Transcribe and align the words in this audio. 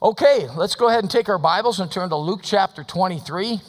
Okay, 0.00 0.46
let's 0.54 0.76
go 0.76 0.86
ahead 0.86 1.02
and 1.02 1.10
take 1.10 1.28
our 1.28 1.38
Bibles 1.38 1.80
and 1.80 1.90
turn 1.90 2.10
to 2.10 2.16
Luke 2.16 2.42
chapter 2.44 2.84
23. 2.84 3.60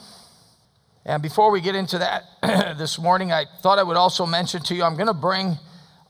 And 1.03 1.23
before 1.23 1.49
we 1.49 1.59
get 1.59 1.73
into 1.73 1.97
that 1.97 2.23
this 2.77 2.99
morning, 2.99 3.31
I 3.31 3.45
thought 3.63 3.79
I 3.79 3.83
would 3.83 3.97
also 3.97 4.27
mention 4.27 4.61
to 4.61 4.75
you 4.75 4.83
I'm 4.83 4.93
going 4.93 5.07
to 5.07 5.13
bring 5.15 5.57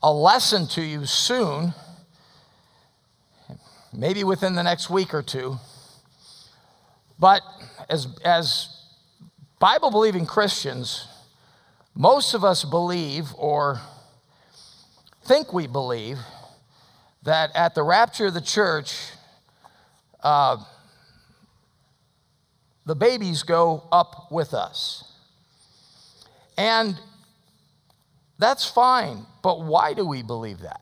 a 0.02 0.12
lesson 0.12 0.66
to 0.72 0.82
you 0.82 1.06
soon, 1.06 1.72
maybe 3.94 4.22
within 4.22 4.56
the 4.56 4.62
next 4.62 4.90
week 4.90 5.14
or 5.14 5.22
two. 5.22 5.56
But 7.18 7.40
as, 7.88 8.06
as 8.22 8.68
Bible 9.58 9.90
believing 9.90 10.26
Christians, 10.26 11.08
most 11.94 12.34
of 12.34 12.44
us 12.44 12.66
believe 12.66 13.28
or 13.38 13.80
think 15.24 15.54
we 15.54 15.66
believe 15.66 16.18
that 17.22 17.56
at 17.56 17.74
the 17.74 17.82
rapture 17.82 18.26
of 18.26 18.34
the 18.34 18.42
church, 18.42 19.12
uh, 20.22 20.56
the 22.86 22.94
babies 22.94 23.42
go 23.42 23.84
up 23.92 24.30
with 24.30 24.54
us. 24.54 25.04
And 26.56 26.98
that's 28.38 28.68
fine, 28.68 29.26
but 29.42 29.62
why 29.62 29.94
do 29.94 30.04
we 30.04 30.22
believe 30.22 30.60
that? 30.60 30.80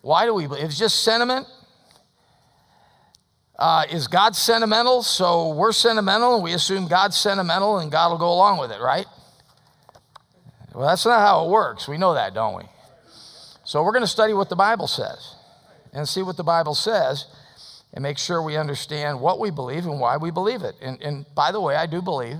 Why 0.00 0.26
do 0.26 0.34
we 0.34 0.46
believe? 0.46 0.64
It's 0.64 0.78
just 0.78 1.02
sentiment. 1.02 1.46
Uh, 3.58 3.84
is 3.90 4.08
God 4.08 4.34
sentimental? 4.34 5.02
So 5.02 5.54
we're 5.54 5.72
sentimental 5.72 6.34
and 6.34 6.44
we 6.44 6.52
assume 6.52 6.88
God's 6.88 7.16
sentimental 7.16 7.78
and 7.78 7.92
God 7.92 8.10
will 8.10 8.18
go 8.18 8.32
along 8.32 8.58
with 8.58 8.72
it, 8.72 8.80
right? 8.80 9.06
Well, 10.74 10.88
that's 10.88 11.04
not 11.04 11.20
how 11.20 11.44
it 11.44 11.50
works. 11.50 11.86
We 11.86 11.98
know 11.98 12.14
that, 12.14 12.34
don't 12.34 12.56
we? 12.56 12.64
So 13.64 13.82
we're 13.82 13.92
going 13.92 14.02
to 14.02 14.08
study 14.08 14.32
what 14.32 14.48
the 14.48 14.56
Bible 14.56 14.86
says 14.86 15.36
and 15.92 16.08
see 16.08 16.22
what 16.22 16.36
the 16.36 16.44
Bible 16.44 16.74
says 16.74 17.26
and 17.94 18.02
make 18.02 18.18
sure 18.18 18.42
we 18.42 18.56
understand 18.56 19.20
what 19.20 19.38
we 19.38 19.50
believe 19.50 19.84
and 19.84 20.00
why 20.00 20.16
we 20.16 20.30
believe 20.30 20.62
it. 20.62 20.74
And, 20.80 21.00
and 21.02 21.26
by 21.34 21.52
the 21.52 21.60
way, 21.60 21.76
I 21.76 21.86
do 21.86 22.00
believe 22.00 22.38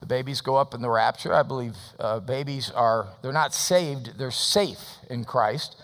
the 0.00 0.06
babies 0.06 0.40
go 0.40 0.56
up 0.56 0.74
in 0.74 0.82
the 0.82 0.90
rapture. 0.90 1.32
I 1.32 1.42
believe 1.42 1.74
uh, 1.98 2.20
babies 2.20 2.70
are, 2.70 3.08
they're 3.22 3.32
not 3.32 3.54
saved, 3.54 4.18
they're 4.18 4.30
safe 4.30 4.80
in 5.08 5.24
Christ. 5.24 5.76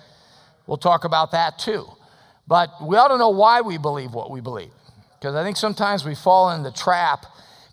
We'll 0.67 0.77
talk 0.77 1.05
about 1.05 1.33
that 1.33 1.59
too. 1.59 1.87
But 2.47 2.71
we 2.83 2.97
ought 2.97 3.09
to 3.09 3.19
know 3.19 3.31
why 3.31 3.61
we 3.61 3.79
believe 3.79 4.13
what 4.13 4.31
we 4.31 4.41
believe. 4.41 4.73
Because 5.19 5.37
I 5.37 5.45
think 5.45 5.57
sometimes 5.57 6.05
we 6.05 6.15
fall 6.15 6.51
in 6.51 6.63
the 6.65 6.73
trap. 6.73 7.23
Do 7.23 7.29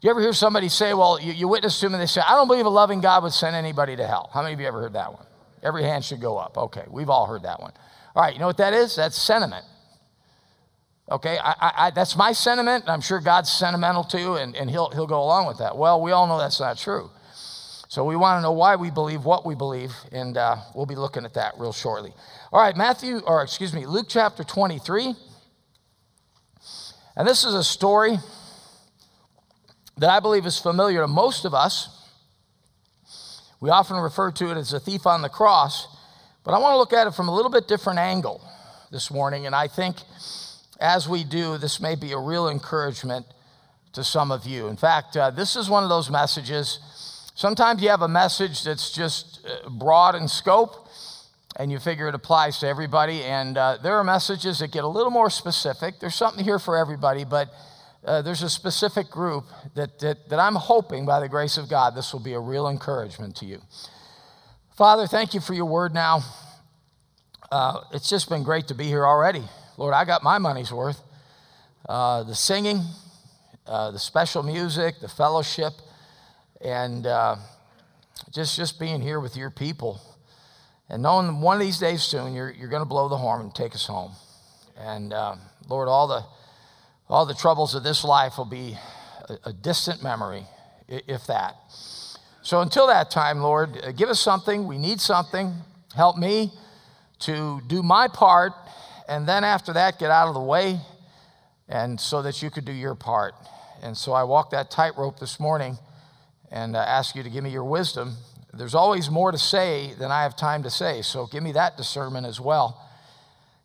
you 0.08 0.12
ever 0.12 0.22
hear 0.22 0.34
somebody 0.34 0.70
say, 0.70 0.94
well, 0.94 1.20
you, 1.20 1.34
you 1.34 1.48
witness 1.48 1.80
to 1.80 1.88
them 1.88 1.96
and 1.96 2.02
they 2.02 2.08
say, 2.08 2.22
I 2.22 2.36
don't 2.36 2.48
believe 2.48 2.66
a 2.66 2.70
loving 2.70 3.02
God 3.02 3.24
would 3.24 3.34
send 3.34 3.56
anybody 3.56 3.96
to 3.96 4.06
hell? 4.06 4.30
How 4.32 4.44
many 4.44 4.54
of 4.54 4.60
you 4.60 4.68
ever 4.68 4.80
heard 4.80 4.94
that 4.94 5.12
one? 5.12 5.26
Every 5.64 5.84
hand 5.84 6.06
should 6.06 6.22
go 6.22 6.38
up. 6.38 6.58
Okay, 6.58 6.86
we've 6.90 7.10
all 7.10 7.26
heard 7.26 7.44
that 7.44 7.60
one. 7.60 7.74
All 8.16 8.24
right, 8.24 8.34
you 8.34 8.40
know 8.40 8.48
what 8.48 8.58
that 8.58 8.74
is? 8.74 8.96
That's 8.96 9.20
sentiment. 9.20 9.66
Okay, 11.12 11.40
I, 11.42 11.72
I, 11.76 11.90
that's 11.90 12.16
my 12.16 12.34
sentiment. 12.34 12.86
I'm 12.88 13.02
sure 13.02 13.20
God's 13.20 13.50
sentimental 13.50 14.04
too, 14.04 14.36
and, 14.36 14.56
and 14.56 14.70
he'll, 14.70 14.92
he'll 14.92 15.08
go 15.08 15.24
along 15.24 15.48
with 15.48 15.58
that. 15.58 15.76
Well, 15.76 16.02
we 16.02 16.12
all 16.12 16.28
know 16.28 16.38
that's 16.38 16.60
not 16.60 16.78
true. 16.78 17.10
So 17.88 18.06
we 18.06 18.16
want 18.16 18.38
to 18.38 18.44
know 18.44 18.52
why 18.52 18.76
we 18.76 18.92
believe 18.92 19.26
what 19.26 19.44
we 19.44 19.56
believe, 19.56 19.92
and 20.12 20.38
uh, 20.38 20.58
we'll 20.76 20.86
be 20.86 20.96
looking 20.96 21.26
at 21.26 21.34
that 21.34 21.56
real 21.58 21.74
shortly. 21.74 22.14
All 22.54 22.62
right, 22.62 22.78
Matthew, 22.78 23.22
or 23.26 23.42
excuse 23.42 23.74
me, 23.74 23.88
Luke 23.88 24.06
chapter 24.08 24.44
23. 24.44 25.16
And 27.16 27.28
this 27.28 27.44
is 27.44 27.56
a 27.56 27.64
story 27.64 28.18
that 29.98 30.12
I 30.12 30.20
believe 30.20 30.46
is 30.46 30.60
familiar 30.60 31.02
to 31.02 31.08
most 31.08 31.44
of 31.44 31.56
us. 31.56 31.90
We 33.60 33.72
often 33.72 33.98
refer 33.98 34.32
to 34.32 34.52
it 34.52 34.58
as 34.58 34.70
the 34.70 34.80
thief 34.80 35.08
on 35.08 35.24
the 35.24 35.30
cross, 35.30 35.88
but 36.44 36.54
I 36.54 36.60
want 36.60 36.74
to 36.74 36.78
look 36.78 36.94
at 36.94 37.08
it 37.08 37.16
from 37.16 37.28
a 37.28 37.36
little 37.36 37.52
bit 37.52 37.68
different 37.68 37.98
angle 37.98 38.48
this 38.92 39.10
morning, 39.10 39.48
and 39.48 39.56
I 39.56 39.68
think 39.68 39.98
as 40.80 41.08
we 41.08 41.24
do, 41.24 41.58
this 41.58 41.80
may 41.80 41.96
be 41.96 42.12
a 42.14 42.18
real 42.18 42.50
encouragement 42.50 43.26
to 43.94 44.04
some 44.04 44.32
of 44.32 44.46
you. 44.46 44.68
In 44.68 44.78
fact, 44.78 45.18
uh, 45.18 45.32
this 45.32 45.56
is 45.56 45.70
one 45.70 45.84
of 45.84 45.90
those 45.90 46.10
messages. 46.10 46.80
Sometimes 47.36 47.82
you 47.82 47.90
have 47.90 48.02
a 48.02 48.08
message 48.08 48.64
that's 48.64 48.92
just 48.92 49.46
uh, 49.46 49.70
broad 49.70 50.16
in 50.16 50.28
scope, 50.28 50.88
and 51.56 51.72
you 51.72 51.80
figure 51.80 52.08
it 52.08 52.16
applies 52.16 52.60
to 52.60 52.68
everybody. 52.68 53.24
And 53.24 53.58
uh, 53.58 53.78
there 53.82 53.96
are 53.96 54.04
messages 54.04 54.60
that 54.60 54.72
get 54.72 54.84
a 54.84 54.88
little 54.88 55.12
more 55.12 55.30
specific. 55.30 56.00
There's 56.00 56.16
something 56.16 56.44
here 56.44 56.60
for 56.60 56.78
everybody, 56.78 57.26
but 57.26 57.50
uh, 58.06 58.22
there's 58.22 58.44
a 58.44 58.50
specific 58.50 59.10
group 59.10 59.46
that, 59.76 60.00
that, 60.00 60.30
that 60.30 60.40
I'm 60.40 60.56
hoping, 60.56 61.06
by 61.06 61.20
the 61.20 61.28
grace 61.28 61.58
of 61.58 61.70
God, 61.70 61.96
this 61.96 62.14
will 62.14 62.22
be 62.22 62.34
a 62.34 62.40
real 62.40 62.70
encouragement 62.70 63.36
to 63.38 63.46
you. 63.46 63.62
Father, 64.78 65.08
thank 65.08 65.34
you 65.34 65.42
for 65.42 65.54
your 65.54 65.66
word 65.66 65.94
now. 65.94 66.22
Uh, 67.52 67.82
it's 67.92 68.10
just 68.10 68.30
been 68.30 68.44
great 68.44 68.68
to 68.68 68.76
be 68.76 68.86
here 68.86 69.06
already. 69.06 69.44
Lord, 69.80 69.94
I 69.94 70.04
got 70.04 70.24
my 70.24 70.40
money's 70.40 70.74
worth. 70.74 71.02
Uh, 71.88 72.24
the 72.24 72.36
singing, 72.36 72.82
uh, 73.66 73.92
the 73.92 73.98
special 73.98 74.44
music, 74.44 75.00
the 75.00 75.08
fellowship, 75.08 75.72
and 76.60 77.08
uh, 77.08 77.38
just, 78.30 78.58
just 78.58 78.78
being 78.78 79.00
here 79.00 79.22
with 79.22 79.38
your 79.38 79.50
people. 79.50 80.02
And 80.90 81.02
knowing 81.02 81.40
one 81.40 81.56
of 81.56 81.62
these 81.62 81.80
days 81.80 82.04
soon, 82.04 82.34
you're, 82.34 82.52
you're 82.52 82.68
going 82.68 82.82
to 82.82 82.90
blow 82.90 83.08
the 83.08 83.16
horn 83.16 83.40
and 83.40 83.56
take 83.56 83.74
us 83.74 83.88
home. 83.88 84.12
And 84.78 85.14
uh, 85.14 85.38
Lord, 85.70 85.88
all 85.88 86.10
the, 86.10 86.26
all 87.08 87.26
the 87.26 87.34
troubles 87.34 87.74
of 87.74 87.82
this 87.82 88.04
life 88.04 88.38
will 88.38 88.44
be 88.44 88.78
a, 89.30 89.38
a 89.46 89.54
distant 89.54 90.04
memory, 90.04 90.44
if 90.90 91.26
that. 91.28 91.56
So 92.42 92.60
until 92.60 92.88
that 92.88 93.12
time, 93.12 93.40
Lord, 93.40 93.80
uh, 93.82 93.94
give 93.94 94.10
us 94.10 94.20
something. 94.20 94.68
We 94.68 94.78
need 94.78 95.00
something. 95.00 95.54
Help 95.96 96.18
me 96.18 96.52
to 97.20 97.62
do 97.68 97.82
my 97.82 98.10
part 98.10 98.52
and 99.10 99.28
then 99.28 99.44
after 99.44 99.74
that, 99.74 100.00
get 100.00 100.12
out 100.12 100.28
of 100.28 100.36
the 100.36 100.40
way, 100.40 100.80
and 101.68 102.00
so 102.00 102.22
that 102.22 102.42
you 102.42 102.50
could 102.50 102.64
do 102.64 102.72
your 102.72 102.96
part. 102.96 103.34
And 103.82 103.98
so 103.98 104.14
I 104.14 104.24
walked 104.24 104.52
that 104.52 104.70
tightrope 104.72 105.20
this 105.20 105.40
morning 105.40 105.78
and 106.52 106.76
uh, 106.76 106.80
ask 106.80 107.16
you 107.16 107.24
to 107.24 107.30
give 107.30 107.44
me 107.44 107.50
your 107.50 107.64
wisdom. 107.64 108.16
There's 108.54 108.76
always 108.76 109.10
more 109.10 109.32
to 109.32 109.38
say 109.38 109.94
than 110.00 110.12
I 110.12 110.24
have 110.24 110.36
time 110.36 110.64
to 110.64 110.70
say, 110.70 111.02
so 111.02 111.28
give 111.28 111.44
me 111.44 111.52
that 111.54 111.78
discernment 111.78 112.26
as 112.26 112.40
well. 112.40 112.86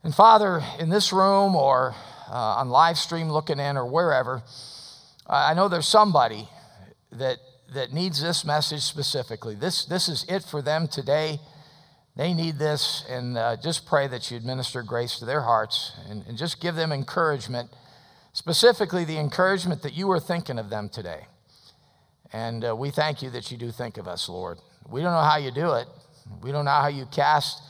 And 0.03 0.15
Father, 0.15 0.63
in 0.79 0.91
this 0.91 1.13
room 1.13 1.57
or 1.57 1.95
uh, 2.31 2.33
on 2.33 2.69
live 2.69 2.99
stream 2.99 3.31
looking 3.31 3.59
in 3.59 3.77
or 3.77 3.87
wherever, 3.87 4.43
I 5.27 5.55
know 5.55 5.69
there's 5.69 5.89
somebody 5.89 6.49
that, 7.13 7.39
that 7.75 7.93
needs 7.93 8.21
this 8.21 8.45
message 8.45 8.83
specifically. 8.83 9.55
This, 9.55 9.87
this 9.87 10.09
is 10.09 10.27
it 10.29 10.43
for 10.43 10.61
them 10.61 10.87
today. 10.87 11.39
They 12.17 12.33
need 12.33 12.59
this, 12.59 13.05
and 13.09 13.37
uh, 13.37 13.57
just 13.57 13.87
pray 13.87 14.07
that 14.07 14.31
you 14.31 14.37
administer 14.37 14.83
grace 14.83 15.19
to 15.19 15.25
their 15.25 15.41
hearts 15.43 15.93
and, 16.09 16.25
and 16.29 16.39
just 16.39 16.61
give 16.61 16.77
them 16.77 16.93
encouragement, 16.93 17.71
specifically 18.33 19.05
the 19.05 19.19
encouragement 19.19 19.83
that 19.83 19.95
you 19.95 20.09
are 20.13 20.21
thinking 20.21 20.59
of 20.59 20.71
them 20.71 20.89
today. 20.89 21.27
And 22.33 22.65
uh, 22.65 22.77
we 22.77 22.91
thank 22.91 23.21
you 23.21 23.31
that 23.31 23.51
you 23.51 23.59
do 23.59 23.73
think 23.73 23.97
of 23.97 24.07
us, 24.07 24.29
Lord. 24.29 24.59
We 24.89 25.01
don't 25.01 25.13
know 25.13 25.29
how 25.29 25.39
you 25.39 25.51
do 25.51 25.73
it, 25.73 25.89
we 26.41 26.53
don't 26.53 26.65
know 26.65 26.71
how 26.71 26.89
you 26.89 27.07
cast 27.07 27.61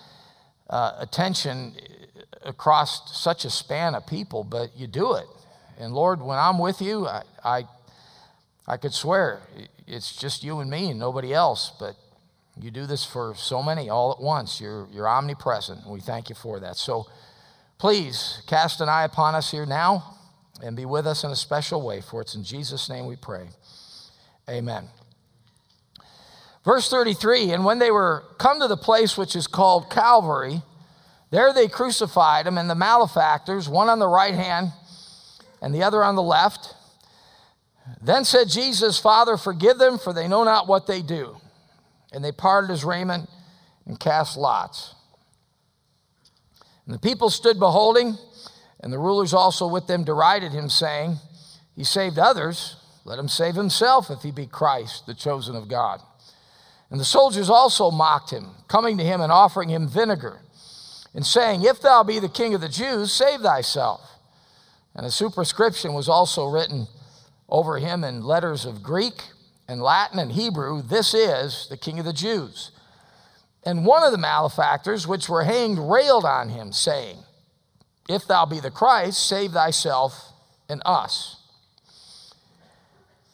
uh, 0.69 0.93
attention 0.99 1.75
across 2.45 3.19
such 3.19 3.47
a 3.47 3.51
span 3.51 3.95
of 3.95 4.07
people, 4.07 4.45
but 4.45 4.77
you 4.77 4.87
do 4.87 5.15
it. 5.15 5.27
And 5.79 5.95
Lord, 5.95 6.21
when 6.21 6.39
I'm 6.39 6.59
with 6.59 6.83
you, 6.83 7.07
I, 7.07 7.23
I, 7.43 7.63
I 8.69 8.77
could 8.77 8.93
swear 8.93 9.41
it's 9.87 10.15
just 10.15 10.45
you 10.45 10.61
and 10.61 10.71
me 10.71 10.91
and 10.91 11.01
nobody 11.01 11.33
else, 11.33 11.73
but 11.79 11.97
you 12.61 12.71
do 12.71 12.87
this 12.87 13.05
for 13.05 13.35
so 13.37 13.63
many 13.63 13.89
all 13.89 14.13
at 14.13 14.21
once. 14.21 14.61
You're, 14.61 14.89
you're 14.93 15.09
omnipresent, 15.09 15.87
we 15.87 16.01
thank 16.01 16.29
you 16.29 16.35
for 16.35 16.61
that. 16.61 16.77
So 16.77 17.07
please 17.79 18.43
cast 18.47 18.81
an 18.81 18.89
eye 18.89 19.05
upon 19.05 19.35
us 19.35 19.51
here 19.51 19.67
now 19.67 20.17
and 20.63 20.77
be 20.77 20.85
with 20.85 21.07
us 21.07 21.25
in 21.25 21.31
a 21.31 21.37
special 21.37 21.83
way, 21.83 22.01
for 22.01 22.21
it's 22.21 22.35
in 22.35 22.45
Jesus' 22.45 22.89
name 22.89 23.07
we 23.07 23.17
pray. 23.17 23.49
Amen. 24.49 24.89
Verse 26.65 26.89
33 26.89 27.53
And 27.53 27.65
when 27.65 27.79
they 27.79 27.91
were 27.91 28.25
come 28.39 28.61
to 28.61 28.69
the 28.69 28.77
place 28.77 29.19
which 29.19 29.37
is 29.37 29.47
called 29.47 29.91
Calvary, 29.91 30.63
there 31.31 31.53
they 31.53 31.69
crucified 31.69 32.47
him 32.47 32.59
and 32.59 32.71
the 32.71 32.75
malefactors, 32.75 33.69
one 33.69 33.89
on 33.89 33.99
the 33.99 34.09
right 34.09 34.35
hand 34.35 34.73
and 35.61 35.75
the 35.75 35.83
other 35.83 36.05
on 36.05 36.15
the 36.15 36.23
left. 36.23 36.75
Then 38.01 38.25
said 38.25 38.49
Jesus, 38.49 38.99
Father, 38.99 39.37
forgive 39.37 39.79
them, 39.79 39.99
for 39.99 40.13
they 40.13 40.29
know 40.29 40.45
not 40.45 40.69
what 40.69 40.87
they 40.87 41.03
do. 41.03 41.37
And 42.15 42.25
they 42.25 42.33
parted 42.33 42.71
his 42.71 42.85
raiment 42.85 43.29
and 43.87 43.99
cast 43.99 44.37
lots. 44.37 44.95
And 46.87 46.95
the 46.95 47.01
people 47.01 47.29
stood 47.29 47.59
beholding, 47.59 48.17
and 48.81 48.93
the 48.93 48.99
rulers 48.99 49.35
also 49.35 49.67
with 49.67 49.87
them 49.87 50.05
derided 50.05 50.53
him, 50.53 50.69
saying, 50.69 51.17
He 51.75 51.83
saved 51.83 52.19
others, 52.19 52.77
let 53.05 53.19
him 53.19 53.29
save 53.29 53.57
himself 53.57 54.11
if 54.11 54.23
he 54.23 54.31
be 54.31 54.47
Christ, 54.47 55.07
the 55.07 55.15
chosen 55.15 55.57
of 55.57 55.69
God. 55.69 56.01
And 56.91 57.01
the 57.01 57.05
soldiers 57.05 57.51
also 57.51 57.91
mocked 57.91 58.31
him, 58.31 58.51
coming 58.69 58.97
to 58.99 59.05
him 59.05 59.21
and 59.21 59.33
offering 59.33 59.69
him 59.69 59.89
vinegar, 59.89 60.41
and 61.15 61.27
saying, 61.27 61.65
If 61.65 61.81
thou 61.81 62.03
be 62.05 62.19
the 62.19 62.29
king 62.29 62.55
of 62.55 62.61
the 62.61 62.69
Jews, 62.69 63.13
save 63.13 63.41
thyself. 63.41 64.01
And 64.95 65.05
a 65.05 65.11
superscription 65.11 65.93
was 65.93 66.09
also 66.09 66.47
written 66.47 66.87
over 67.49 67.79
him 67.79 68.05
in 68.05 68.23
letters 68.23 68.65
of 68.65 68.83
Greek 68.83 69.23
in 69.69 69.81
Latin 69.81 70.19
and 70.19 70.33
Hebrew, 70.33 70.83
this 70.83 71.15
is 71.15 71.67
the 71.71 71.77
King 71.77 71.99
of 71.99 72.05
the 72.05 72.13
Jews. 72.13 72.71
And 73.65 73.87
one 73.87 74.03
of 74.03 74.13
the 74.13 74.19
malefactors 74.19 75.07
which 75.07 75.29
were 75.29 75.45
hanged 75.45 75.79
railed 75.79 76.25
on 76.25 76.51
him, 76.51 76.73
saying, 76.73 77.19
If 78.09 78.27
thou 78.27 78.45
be 78.45 78.61
the 78.61 78.71
Christ, 78.71 79.27
save 79.27 79.53
thyself 79.53 80.33
and 80.69 80.83
us. 80.85 81.37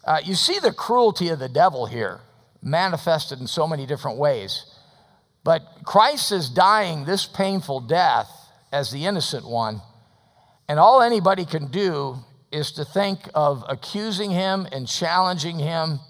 Uh, 0.05 0.21
you 0.25 0.35
see 0.35 0.59
the 0.59 0.73
cruelty 0.73 1.29
of 1.29 1.39
the 1.39 1.49
devil 1.49 1.87
here 1.87 2.21
manifested 2.63 3.41
in 3.41 3.47
so 3.47 3.67
many 3.67 3.87
different 3.87 4.19
ways. 4.19 4.67
But 5.43 5.63
Christ 5.85 6.33
is 6.33 6.49
dying 6.49 7.05
this 7.05 7.27
painful 7.27 7.81
death 7.81 8.29
as 8.73 8.91
the 8.91 9.07
innocent 9.07 9.47
one, 9.47 9.81
and 10.69 10.79
all 10.79 11.03
anybody 11.03 11.45
can 11.45 11.67
do 11.69 12.19
is 12.53 12.73
to 12.73 12.85
think 12.85 13.29
of 13.35 13.65
accusing 13.69 14.31
him 14.31 14.67
and 14.71 14.87
challenging 14.87 15.59
him 15.59 16.01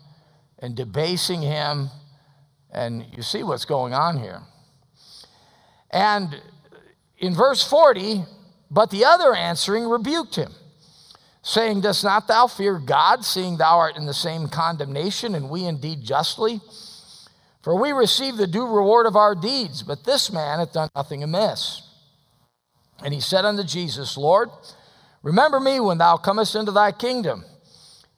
and 0.61 0.75
debasing 0.77 1.43
him. 1.43 1.91
And 2.73 3.05
you 3.17 3.23
see 3.23 3.43
what's 3.43 3.65
going 3.65 3.95
on 3.95 4.19
here. 4.19 4.43
And 5.91 6.41
in 7.19 7.35
verse 7.35 7.67
40, 7.69 8.25
but 8.71 8.91
the 8.91 9.05
other 9.05 9.35
answering 9.35 9.89
rebuked 9.89 10.37
him, 10.37 10.53
saying, 11.43 11.81
Dost 11.81 12.05
not 12.05 12.29
thou 12.29 12.47
fear 12.47 12.79
God, 12.79 13.25
seeing 13.25 13.57
thou 13.57 13.79
art 13.79 13.97
in 13.97 14.07
the 14.07 14.15
same 14.15 14.49
condemnation, 14.49 15.35
and 15.35 15.51
we 15.51 15.65
indeed 15.65 16.03
justly? 16.03 16.61
For 17.63 17.79
we 17.79 17.93
receive 17.93 18.37
the 18.37 18.47
due 18.47 18.67
reward 18.67 19.07
of 19.07 19.17
our 19.17 19.35
deeds, 19.35 19.83
but 19.83 20.05
this 20.05 20.33
man 20.33 20.61
hath 20.61 20.73
done 20.73 20.89
nothing 20.95 21.23
amiss. 21.23 21.83
And 23.05 23.13
he 23.13 23.21
said 23.21 23.45
unto 23.45 23.65
Jesus, 23.65 24.17
Lord, 24.17 24.51
remember 25.23 25.61
me 25.61 25.81
when 25.81 25.99
thou 25.99 26.17
comest 26.17 26.55
into 26.55 26.73
thy 26.73 26.93
kingdom. 26.93 27.45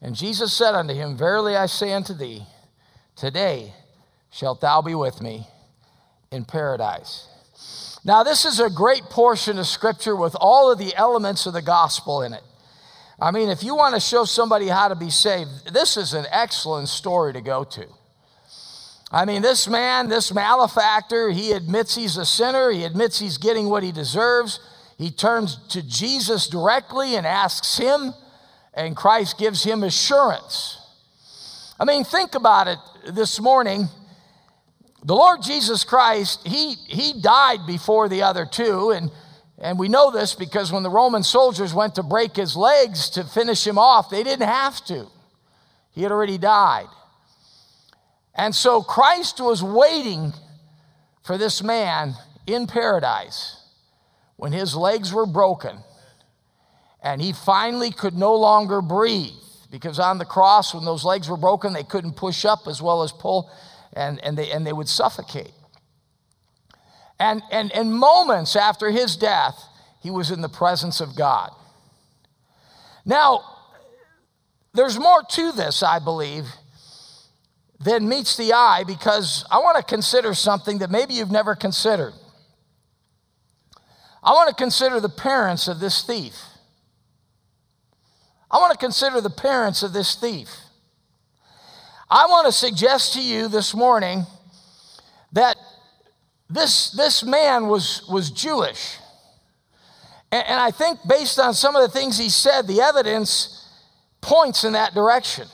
And 0.03 0.17
Jesus 0.17 0.53
said 0.53 0.75
unto 0.75 0.93
him, 0.93 1.17
Verily 1.17 1.57
I 1.57 1.67
say 1.67 1.93
unto 1.93 2.13
thee, 2.13 2.43
today 3.15 3.73
shalt 4.31 4.61
thou 4.61 4.83
be 4.83 4.97
with 4.97 5.23
me 5.23 5.47
in 6.33 6.45
paradise. 6.45 7.29
Now, 8.05 8.25
this 8.25 8.45
is 8.45 8.59
a 8.59 8.69
great 8.69 9.05
portion 9.05 9.61
of 9.61 9.67
scripture 9.69 10.17
with 10.17 10.35
all 10.41 10.73
of 10.73 10.79
the 10.79 10.93
elements 10.97 11.47
of 11.47 11.53
the 11.53 11.63
gospel 11.63 12.23
in 12.23 12.33
it. 12.33 12.43
I 13.21 13.31
mean, 13.31 13.49
if 13.49 13.63
you 13.63 13.77
want 13.77 13.95
to 13.95 14.01
show 14.01 14.25
somebody 14.25 14.67
how 14.67 14.89
to 14.89 14.97
be 14.97 15.11
saved, 15.11 15.73
this 15.73 15.97
is 15.97 16.13
an 16.13 16.27
excellent 16.33 16.89
story 16.89 17.33
to 17.35 17.41
go 17.41 17.63
to. 17.63 17.87
I 19.13 19.25
mean, 19.25 19.43
this 19.43 19.69
man, 19.69 20.09
this 20.09 20.35
malefactor, 20.35 21.31
he 21.31 21.53
admits 21.53 21.95
he's 21.95 22.17
a 22.17 22.27
sinner. 22.27 22.71
He 22.71 22.85
admits 22.85 23.21
he's 23.21 23.39
getting 23.39 23.69
what 23.69 23.85
he 23.85 23.93
deserves. 23.93 24.59
He 24.99 25.13
turns 25.13 25.59
to 25.69 25.83
Jesus 25.83 26.49
directly 26.49 27.15
and 27.15 27.25
asks 27.25 27.79
him, 27.79 28.15
and 28.75 28.97
Christ 28.97 29.39
gives 29.39 29.63
him 29.63 29.83
assurance. 29.83 30.79
I 31.79 31.85
mean, 31.85 32.05
think 32.05 32.35
about 32.35 32.69
it 32.69 32.79
this 33.15 33.41
morning. 33.41 33.89
The 35.05 35.15
Lord 35.15 35.43
Jesus 35.43 35.85
Christ, 35.85 36.47
he, 36.47 36.75
he 36.87 37.21
died 37.21 37.67
before 37.67 38.09
the 38.09 38.23
other 38.23 38.47
two, 38.47 38.91
and, 38.91 39.11
and 39.59 39.79
we 39.79 39.89
know 39.89 40.11
this 40.11 40.35
because 40.35 40.71
when 40.71 40.85
the 40.85 40.91
Roman 40.91 41.23
soldiers 41.23 41.75
went 41.75 41.97
to 41.97 42.03
break 42.03 42.37
his 42.37 42.57
legs 42.57 43.11
to 43.11 43.25
finish 43.25 43.67
him 43.67 43.79
off, 43.79 44.11
they 44.11 44.23
didn't 44.23 44.49
have 44.49 44.85
to. 44.87 45.07
He 45.91 46.03
had 46.03 46.13
already 46.13 46.39
died. 46.39 46.87
And 48.35 48.55
so 48.55 48.83
Christ 48.83 49.41
was 49.41 49.63
waiting 49.63 50.33
for 51.23 51.37
this 51.37 51.63
man 51.63 52.15
in 52.47 52.67
paradise 52.67 53.57
when 54.37 54.53
his 54.53 54.75
legs 54.75 55.13
were 55.13 55.27
broken 55.27 55.79
and 57.03 57.21
he 57.21 57.33
finally 57.33 57.91
could 57.91 58.15
no 58.15 58.35
longer 58.35 58.81
breathe 58.81 59.33
because 59.71 59.99
on 59.99 60.19
the 60.19 60.25
cross, 60.25 60.75
when 60.75 60.85
those 60.85 61.05
legs 61.05 61.29
were 61.29 61.37
broken, 61.37 61.73
they 61.73 61.83
couldn't 61.83 62.15
push 62.15 62.45
up 62.45 62.69
as 62.69 62.81
well 62.81 63.03
as 63.03 63.11
pull 63.11 63.51
and, 63.95 64.23
and, 64.23 64.37
they, 64.37 64.51
and 64.51 64.67
they 64.67 64.73
would 64.73 64.89
suffocate. 64.89 65.53
And, 67.19 67.43
and, 67.51 67.73
and 67.73 67.93
moments 67.93 68.55
after 68.55 68.91
his 68.91 69.17
death, 69.17 69.61
he 70.01 70.11
was 70.11 70.31
in 70.31 70.43
the 70.43 70.49
presence 70.49 71.01
of 71.01 71.17
God. 71.17 71.51
Now, 73.05 73.45
there's 74.75 74.99
more 74.99 75.23
to 75.23 75.53
this, 75.53 75.83
I 75.83 75.99
believe, 75.99 76.47
than 77.81 78.09
meets 78.09 78.37
the 78.37 78.53
eye 78.53 78.85
because 78.87 79.45
I 79.51 79.59
want 79.59 79.77
to 79.77 79.83
consider 79.83 80.35
something 80.35 80.79
that 80.79 80.91
maybe 80.91 81.15
you've 81.15 81.31
never 81.31 81.55
considered. 81.55 82.13
I 84.23 84.33
want 84.33 84.49
to 84.51 84.55
consider 84.55 85.01
the 85.01 85.09
parents 85.09 85.67
of 85.67 85.81
this 85.81 86.05
thief. 86.05 86.35
I 88.53 88.59
want 88.59 88.73
to 88.73 88.79
consider 88.79 89.21
the 89.23 89.31
parents 89.31 89.83
of 89.83 89.95
this 89.95 90.15
thief. 90.15 90.49
I 92.11 92.27
want 92.27 92.47
to 92.47 92.53
suggest 92.53 93.15
to 93.15 93.23
you 93.23 93.49
this 93.49 93.75
morning 93.75 94.27
that 95.33 95.57
this, 96.51 96.91
this 96.91 97.25
man 97.25 97.69
was, 97.69 98.05
was 98.11 98.31
Jewish. 98.31 98.99
And, 100.31 100.47
and 100.47 100.61
I 100.61 100.71
think, 100.71 100.99
based 101.09 101.39
on 101.39 101.55
some 101.55 101.75
of 101.75 101.81
the 101.81 101.89
things 101.89 102.19
he 102.19 102.29
said, 102.29 102.67
the 102.67 102.83
evidence 102.83 103.67
points 104.21 104.65
in 104.65 104.75
that 104.75 104.93
direction. 104.93 105.49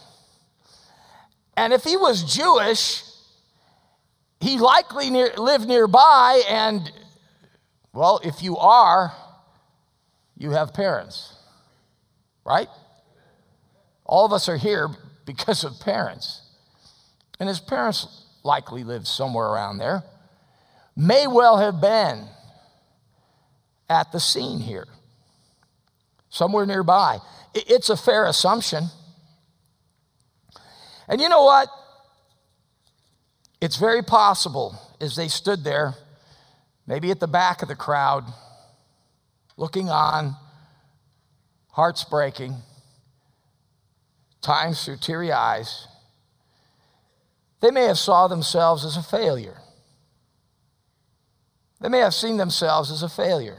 And 1.57 1.73
if 1.73 1.85
he 1.85 1.97
was 1.97 2.25
Jewish, 2.25 3.05
he 4.41 4.59
likely 4.59 5.11
near, 5.11 5.33
lived 5.37 5.69
nearby. 5.69 6.43
And, 6.49 6.91
well, 7.93 8.21
if 8.25 8.43
you 8.43 8.57
are, 8.57 9.13
you 10.37 10.51
have 10.51 10.75
parents, 10.75 11.35
right? 12.45 12.69
All 14.09 14.25
of 14.25 14.33
us 14.33 14.49
are 14.49 14.57
here 14.57 14.89
because 15.27 15.63
of 15.63 15.79
parents. 15.81 16.41
And 17.39 17.49
his 17.49 17.61
parents 17.61 18.25
likely 18.43 18.83
lived 18.83 19.07
somewhere 19.07 19.47
around 19.47 19.79
there, 19.79 20.03
may 20.97 21.27
well 21.27 21.59
have 21.59 21.81
been 21.81 22.27
at 23.89 24.11
the 24.11 24.19
scene 24.19 24.59
here, 24.59 24.89
somewhere 26.31 26.67
nearby. 26.67 27.19
It's 27.55 27.91
a 27.91 27.97
fair 27.97 28.25
assumption. 28.25 28.89
And 31.07 31.21
you 31.21 31.29
know 31.29 31.45
what? 31.45 31.69
It's 33.61 33.77
very 33.77 34.03
possible 34.03 34.79
as 35.01 35.17
they 35.17 35.29
stood 35.29 35.65
there, 35.65 35.95
maybe 36.87 37.11
at 37.11 37.21
the 37.21 37.29
back 37.29 37.63
of 37.63 37.69
the 37.69 37.77
crowd, 37.77 38.25
looking 39.57 39.89
on, 39.91 40.37
hearts 41.71 42.05
breaking, 42.05 42.57
times 44.41 44.85
through 44.85 44.97
teary 44.97 45.33
eyes 45.33 45.89
they 47.61 47.71
may 47.71 47.85
have 47.85 47.99
saw 47.99 48.29
themselves 48.29 48.85
as 48.85 48.97
a 48.97 49.03
failure. 49.03 49.57
They 51.81 51.89
may 51.89 51.99
have 51.99 52.15
seen 52.15 52.37
themselves 52.37 52.91
as 52.91 53.03
a 53.03 53.09
failure. 53.09 53.59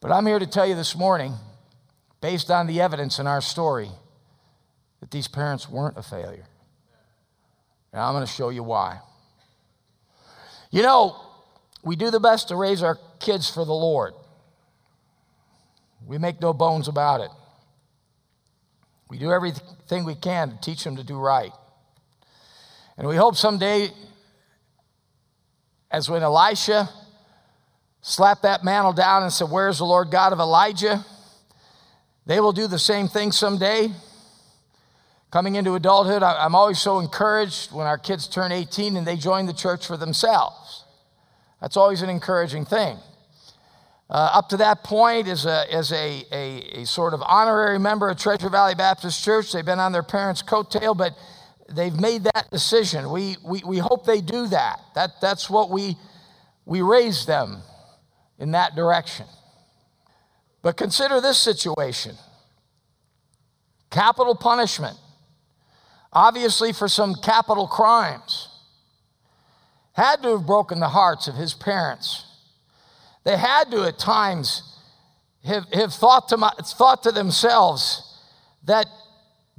But 0.00 0.12
I'm 0.12 0.26
here 0.26 0.38
to 0.38 0.46
tell 0.46 0.66
you 0.66 0.74
this 0.74 0.96
morning, 0.96 1.34
based 2.20 2.50
on 2.50 2.66
the 2.66 2.80
evidence 2.80 3.18
in 3.18 3.26
our 3.26 3.40
story, 3.40 3.90
that 5.00 5.10
these 5.10 5.28
parents 5.28 5.68
weren't 5.68 5.96
a 5.96 6.02
failure. 6.02 6.46
And 7.92 8.02
I'm 8.02 8.12
going 8.12 8.26
to 8.26 8.32
show 8.32 8.50
you 8.50 8.62
why. 8.62 9.00
You 10.70 10.82
know, 10.82 11.20
we 11.82 11.96
do 11.96 12.10
the 12.10 12.20
best 12.20 12.48
to 12.48 12.56
raise 12.56 12.82
our 12.82 12.98
kids 13.20 13.48
for 13.48 13.64
the 13.64 13.72
Lord. 13.72 14.14
We 16.04 16.18
make 16.18 16.40
no 16.40 16.52
bones 16.52 16.88
about 16.88 17.20
it. 17.20 17.30
We 19.08 19.18
do 19.18 19.30
everything 19.30 20.04
we 20.04 20.14
can 20.14 20.50
to 20.50 20.60
teach 20.60 20.84
them 20.84 20.96
to 20.96 21.04
do 21.04 21.18
right. 21.18 21.52
And 22.98 23.06
we 23.06 23.16
hope 23.16 23.36
someday, 23.36 23.90
as 25.90 26.08
when 26.08 26.22
Elisha 26.22 26.88
slapped 28.00 28.42
that 28.42 28.64
mantle 28.64 28.92
down 28.92 29.22
and 29.22 29.32
said, 29.32 29.50
Where's 29.50 29.78
the 29.78 29.84
Lord 29.84 30.10
God 30.10 30.32
of 30.32 30.40
Elijah? 30.40 31.04
They 32.24 32.40
will 32.40 32.52
do 32.52 32.66
the 32.66 32.78
same 32.78 33.06
thing 33.06 33.32
someday. 33.32 33.90
Coming 35.30 35.56
into 35.56 35.74
adulthood, 35.74 36.22
I'm 36.22 36.54
always 36.54 36.80
so 36.80 36.98
encouraged 36.98 37.72
when 37.72 37.86
our 37.86 37.98
kids 37.98 38.26
turn 38.26 38.52
18 38.52 38.96
and 38.96 39.06
they 39.06 39.16
join 39.16 39.46
the 39.46 39.52
church 39.52 39.86
for 39.86 39.96
themselves. 39.96 40.84
That's 41.60 41.76
always 41.76 42.02
an 42.02 42.10
encouraging 42.10 42.64
thing. 42.64 42.96
Uh, 44.08 44.30
up 44.34 44.48
to 44.50 44.56
that 44.56 44.84
point, 44.84 45.26
as, 45.26 45.46
a, 45.46 45.72
as 45.72 45.90
a, 45.90 46.24
a, 46.30 46.82
a, 46.82 46.86
sort 46.86 47.12
of 47.12 47.20
honorary 47.26 47.78
member 47.78 48.08
of 48.08 48.16
Treasure 48.16 48.48
Valley 48.48 48.76
Baptist 48.76 49.24
Church, 49.24 49.50
they've 49.52 49.64
been 49.64 49.80
on 49.80 49.90
their 49.90 50.04
parents' 50.04 50.42
coattail, 50.42 50.96
but 50.96 51.12
they've 51.74 51.98
made 51.98 52.22
that 52.22 52.48
decision. 52.52 53.10
We, 53.10 53.36
we, 53.44 53.62
we 53.66 53.78
hope 53.78 54.06
they 54.06 54.20
do 54.20 54.46
that. 54.46 54.78
that. 54.94 55.20
That's 55.20 55.50
what 55.50 55.70
we, 55.70 55.96
we 56.64 56.82
raise 56.82 57.26
them 57.26 57.62
in 58.38 58.52
that 58.52 58.76
direction. 58.76 59.26
But 60.62 60.76
consider 60.76 61.20
this 61.20 61.38
situation 61.38 62.16
capital 63.90 64.34
punishment, 64.34 64.96
obviously 66.12 66.72
for 66.72 66.86
some 66.86 67.14
capital 67.22 67.66
crimes, 67.66 68.48
had 69.92 70.22
to 70.22 70.30
have 70.30 70.46
broken 70.46 70.78
the 70.80 70.88
hearts 70.88 71.28
of 71.28 71.34
his 71.34 71.54
parents. 71.54 72.25
They 73.26 73.36
had 73.36 73.72
to, 73.72 73.82
at 73.82 73.98
times, 73.98 74.62
have, 75.44 75.64
have 75.72 75.92
thought, 75.92 76.28
to 76.28 76.36
my, 76.36 76.52
thought 76.62 77.02
to 77.02 77.12
themselves 77.12 78.18
that 78.64 78.86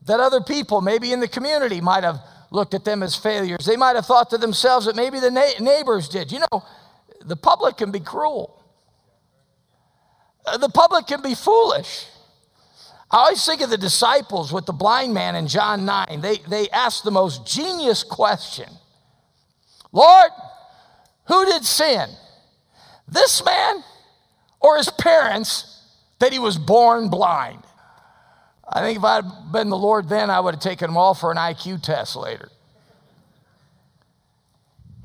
that 0.06 0.22
other 0.22 0.40
people, 0.40 0.80
maybe 0.80 1.12
in 1.12 1.20
the 1.20 1.28
community, 1.28 1.82
might 1.82 2.06
have 2.06 2.22
looked 2.50 2.74
at 2.74 2.86
them 2.86 3.04
as 3.04 3.18
failures. 3.18 3.66
They 3.66 3.76
might 3.76 3.98
have 3.98 4.06
thought 4.06 4.30
to 4.30 4.38
themselves 4.38 4.86
that 4.86 4.96
maybe 4.96 5.20
the 5.20 5.30
na- 5.30 5.60
neighbors 5.60 6.08
did. 6.08 6.32
You 6.32 6.40
know, 6.40 6.64
the 7.26 7.36
public 7.36 7.76
can 7.76 7.92
be 7.92 8.00
cruel. 8.00 8.64
uh, 10.46 10.58
the 10.58 10.70
public 10.70 11.08
can 11.08 11.22
be 11.22 11.36
foolish. 11.36 12.06
I 13.12 13.18
always 13.18 13.46
think 13.46 13.60
of 13.60 13.70
the 13.70 13.78
disciples 13.78 14.54
with 14.54 14.66
the 14.66 14.72
blind 14.72 15.14
man 15.14 15.36
in 15.36 15.48
John 15.48 15.84
9. 15.84 16.22
They, 16.22 16.38
they 16.48 16.70
asked 16.70 17.04
the 17.04 17.12
most 17.12 17.46
genius 17.46 18.02
question 18.04 18.70
Lord, 19.92 20.32
who 21.28 21.46
did 21.48 21.66
sin? 21.66 22.10
This 23.08 23.44
man 23.44 23.84
or 24.60 24.78
his 24.78 24.90
parents 24.90 25.82
that 26.20 26.34
he 26.34 26.40
was 26.40 26.58
born 26.58 27.10
blind? 27.10 27.64
I 28.68 28.82
think 28.82 28.98
if 28.98 29.04
I'd 29.04 29.52
been 29.52 29.70
the 29.70 29.78
Lord 29.78 30.10
then, 30.10 30.30
I 30.30 30.40
would 30.40 30.56
have 30.56 30.64
taken 30.64 30.88
them 30.88 30.98
all 30.98 31.14
for 31.14 31.32
an 31.32 31.38
IQ 31.38 31.82
test 31.82 32.16
later. 32.16 32.50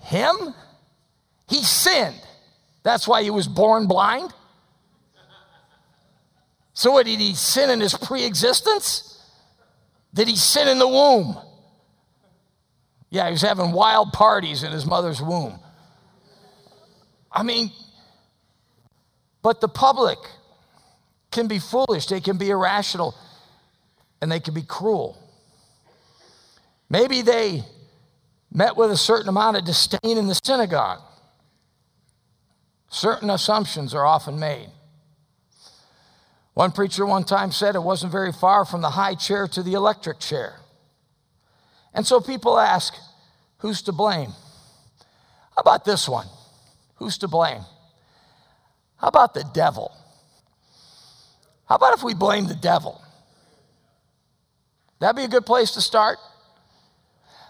Him? 0.01 0.55
He 1.49 1.63
sinned. 1.63 2.21
That's 2.83 3.07
why 3.07 3.23
he 3.23 3.31
was 3.31 3.47
born 3.47 3.87
blind. 3.87 4.33
So, 6.75 6.91
what 6.91 7.07
did 7.07 7.21
he 7.21 7.35
sin 7.35 7.71
in 7.71 7.81
his 7.81 7.95
pre 7.95 8.25
existence? 8.25 9.23
Did 10.15 10.29
he 10.29 10.37
sin 10.37 10.69
in 10.69 10.79
the 10.79 10.89
womb? 10.89 11.39
Yeah, 13.11 13.27
he 13.27 13.33
was 13.33 13.43
having 13.43 13.73
wild 13.73 14.13
parties 14.13 14.63
in 14.63 14.73
his 14.73 14.87
mother's 14.87 15.21
womb. 15.21 15.61
I 17.31 17.43
mean, 17.43 17.71
but 19.43 19.61
the 19.61 19.69
public 19.69 20.19
can 21.31 21.49
be 21.49 21.59
foolish, 21.59 22.07
they 22.07 22.21
can 22.21 22.39
be 22.39 22.51
irrational, 22.51 23.15
and 24.21 24.31
they 24.31 24.41
can 24.41 24.55
be 24.55 24.63
cruel. 24.63 25.19
Maybe 26.89 27.23
they 27.23 27.65
met 28.53 28.77
with 28.77 28.91
a 28.91 28.97
certain 28.97 29.29
amount 29.29 29.57
of 29.57 29.65
disdain 29.65 30.19
in 30.19 30.27
the 30.27 30.35
synagogue. 30.35 31.01
Certain 32.89 33.31
assumptions 33.31 33.95
are 33.95 34.05
often 34.05 34.39
made. 34.39 34.69
One 36.55 36.71
preacher 36.71 37.07
one 37.07 37.25
time 37.25 37.51
said 37.51 37.75
it 37.75 37.83
wasn't 37.83 38.13
very 38.13 38.33
far 38.33 38.67
from 38.67 38.83
the 38.83 38.91
high 38.91 39.15
chair 39.15 39.49
to 39.49 39.63
the 39.63 39.73
electric 39.73 40.19
chair. 40.19 40.57
And 41.95 42.07
so 42.07 42.21
people 42.21 42.59
ask, 42.59 42.95
who's 43.59 43.81
to 43.83 43.93
blame? 43.93 44.31
How 45.57 45.61
about 45.61 45.87
this 45.87 46.09
one? 46.09 46.27
Who's 46.97 47.17
to 47.19 47.29
blame? 47.29 47.63
How 49.03 49.09
about 49.09 49.35
the 49.35 49.45
devil? 49.53 49.93
How 51.69 51.75
about 51.75 51.95
if 51.95 52.05
we 52.05 52.15
blame 52.15 52.47
the 52.47 52.55
devil? 52.55 53.03
That'd 55.01 55.17
be 55.17 55.25
a 55.25 55.29
good 55.29 55.45
place 55.45 55.73
to 55.73 55.81
start. 55.81 56.19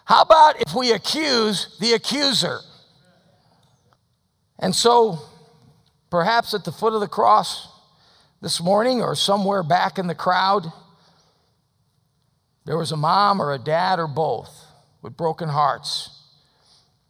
How 0.06 0.23
about 0.23 0.62
if 0.62 0.75
we 0.75 0.92
accuse 0.92 1.76
the 1.78 1.92
accuser? 1.92 2.61
And 4.59 4.75
so, 4.75 5.18
perhaps 6.11 6.54
at 6.54 6.64
the 6.64 6.73
foot 6.73 6.94
of 6.94 7.00
the 7.00 7.09
cross 7.09 7.68
this 8.40 8.61
morning 8.61 9.02
or 9.02 9.14
somewhere 9.14 9.62
back 9.62 9.99
in 9.99 10.06
the 10.06 10.14
crowd, 10.14 10.73
there 12.64 12.78
was 12.78 12.92
a 12.92 12.97
mom 12.97 13.42
or 13.42 13.52
a 13.52 13.59
dad 13.59 13.99
or 13.99 14.06
both 14.06 14.66
with 15.02 15.16
broken 15.16 15.50
hearts. 15.50 16.18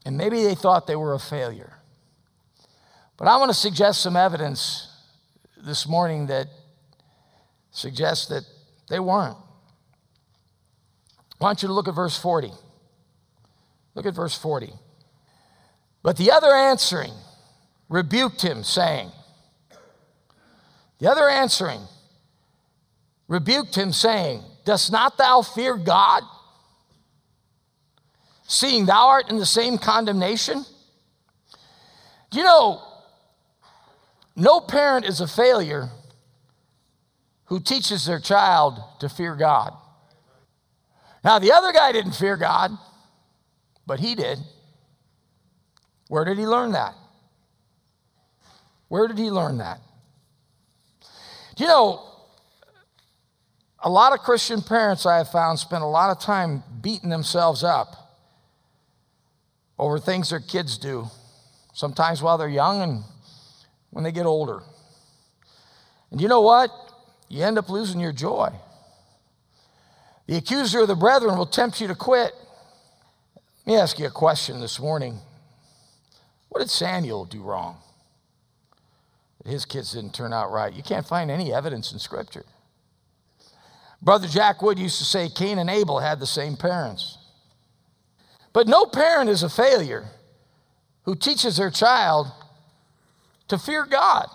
And 0.05 0.17
maybe 0.17 0.43
they 0.43 0.57
thought 0.57 0.89
they 0.89 0.97
were 0.97 1.15
a 1.15 1.21
failure. 1.21 1.75
But 3.17 3.29
I 3.29 3.37
want 3.37 3.51
to 3.51 3.55
suggest 3.55 4.03
some 4.03 4.17
evidence 4.17 4.89
this 5.57 5.87
morning 5.87 6.27
that 6.27 6.49
suggests 7.71 8.27
that 8.27 8.45
they 8.89 9.01
weren't. 9.01 9.37
I 11.41 11.45
want 11.45 11.63
you 11.63 11.69
to 11.69 11.75
look 11.75 11.89
at 11.89 11.95
verse 11.95 12.19
40. 12.19 12.51
Look 13.95 14.07
at 14.07 14.15
verse 14.15 14.37
40. 14.37 14.73
But 16.03 16.17
the 16.17 16.31
other 16.31 16.55
answering 16.55 17.13
rebuked 17.89 18.43
him, 18.43 18.65
saying, 18.65 19.11
The 20.99 21.11
other 21.11 21.29
answering 21.29 21.81
rebuked 23.29 23.75
him, 23.77 23.93
saying, 23.93 24.43
Dost 24.65 24.93
not 24.93 25.19
thou 25.19 25.43
fear 25.43 25.77
God, 25.77 26.23
seeing 28.47 28.87
thou 28.87 29.09
art 29.09 29.31
in 29.31 29.39
the 29.39 29.47
same 29.47 29.79
condemnation? 29.79 30.65
Do 32.31 32.39
you 32.39 32.45
know, 32.45 32.83
no 34.35 34.61
parent 34.61 35.05
is 35.05 35.21
a 35.21 35.27
failure 35.29 35.91
who 37.47 37.61
teaches 37.61 38.07
their 38.07 38.21
child 38.21 38.81
to 39.01 39.09
fear 39.09 39.35
God. 39.37 39.75
Now, 41.25 41.39
the 41.39 41.53
other 41.53 41.73
guy 41.73 41.93
didn't 41.93 42.13
fear 42.13 42.37
God. 42.37 42.73
But 43.87 44.01
he 44.01 44.15
did. 44.15 44.39
Where 46.09 46.25
did 46.25 46.39
he 46.39 46.47
learn 46.47 46.73
that? 46.73 46.95
Where 48.89 49.09
did 49.09 49.19
he 49.19 49.31
learn 49.31 49.59
that? 49.59 49.81
Do 51.57 51.65
you 51.65 51.69
know, 51.69 52.09
a 53.81 53.91
lot 53.91 54.13
of 54.13 54.21
Christian 54.21 54.63
parents 54.63 55.07
I 55.07 55.19
have 55.19 55.31
found 55.31 55.59
spend 55.59 55.83
a 55.83 55.87
lot 55.87 56.11
of 56.11 56.23
time 56.23 56.63
beating 56.81 57.09
themselves 57.09 57.65
up 57.65 58.21
over 59.79 59.99
things 59.99 60.31
their 60.31 60.41
kids 60.41 60.79
do, 60.79 61.09
sometimes 61.73 62.23
while 62.23 62.39
they're 62.39 62.49
young 62.49 62.83
and 62.83 63.05
when 63.93 64.03
they 64.03 64.11
get 64.13 64.27
older. 64.27 64.63
And 66.11 66.21
you 66.21 66.29
know 66.29 66.41
what? 66.41 66.71
You 67.29 67.45
end 67.45 67.59
up 67.59 67.69
losing 67.69 68.01
your 68.01 68.13
joy. 68.13 68.51
The 70.27 70.37
accuser 70.37 70.81
of 70.81 70.89
the 70.89 70.95
brethren 70.95 71.37
will 71.39 71.47
tempt 71.47 71.81
you 71.81 71.87
to 71.89 71.95
quit. 71.95 72.33
Let 73.65 73.73
me 73.73 73.79
ask 73.79 73.99
you 73.99 74.07
a 74.07 74.11
question 74.11 74.61
this 74.61 74.81
morning. 74.81 75.19
What 76.49 76.61
did 76.61 76.71
Samuel 76.71 77.25
do 77.27 77.43
wrong? 77.43 77.77
His 79.45 79.65
kids 79.65 79.93
didn't 79.93 80.15
turn 80.15 80.33
out 80.33 80.53
right. 80.53 80.73
You 80.73 80.83
can't 80.83 81.07
find 81.07 81.31
any 81.31 81.53
evidence 81.53 81.93
in 81.93 81.99
Scripture. 81.99 82.45
Brother 84.01 84.29
Jack 84.29 84.63
Wood 84.63 84.79
used 84.79 84.99
to 84.99 85.05
say 85.05 85.29
Cain 85.29 85.59
and 85.59 85.71
Abel 85.71 86.01
had 86.01 86.19
the 86.19 86.27
same 86.27 86.57
parents. 86.57 87.19
But 88.53 88.69
no 88.69 88.85
parent 88.85 89.31
is 89.31 89.43
a 89.43 89.49
failure 89.49 90.07
who 91.05 91.15
teaches 91.15 91.57
their 91.57 91.71
child 91.71 92.29
to 93.49 93.59
fear 93.59 93.87
God. 93.87 94.27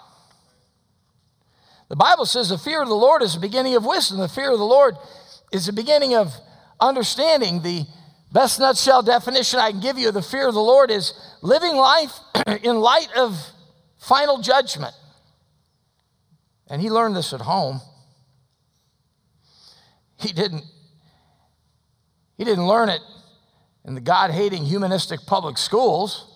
The 1.90 1.96
Bible 1.96 2.26
says 2.26 2.50
the 2.50 2.58
fear 2.58 2.82
of 2.82 2.90
the 2.90 2.96
Lord 2.96 3.22
is 3.22 3.34
the 3.34 3.40
beginning 3.40 3.76
of 3.76 3.86
wisdom. 3.86 4.20
The 4.20 4.28
fear 4.28 4.52
of 4.52 4.60
the 4.60 4.66
Lord 4.66 4.96
is 5.52 5.66
the 5.66 5.74
beginning 5.74 6.16
of 6.16 6.34
understanding. 6.80 7.62
The 7.62 7.86
Best 8.32 8.60
nutshell 8.60 9.04
definition 9.04 9.60
I 9.60 9.72
can 9.72 9.80
give 9.80 9.98
you 9.98 10.10
of 10.10 10.14
the 10.14 10.22
fear 10.22 10.48
of 10.48 10.54
the 10.54 10.62
Lord 10.62 10.92
is 10.92 11.14
living 11.42 11.76
life 11.76 12.20
in 12.64 12.78
light 12.80 13.08
of 13.16 13.40
final 13.98 14.42
judgment. 14.42 14.94
And 16.70 16.82
he 16.82 16.90
learned 16.90 17.16
this 17.16 17.32
at 17.32 17.42
home. 17.42 17.80
He 20.18 20.34
didn't 20.34 20.64
he 22.38 22.44
didn't 22.44 22.68
learn 22.68 22.90
it 22.90 23.02
in 23.84 23.96
the 23.96 24.02
God-hating 24.02 24.66
humanistic 24.66 25.22
public 25.26 25.58
schools. 25.58 26.27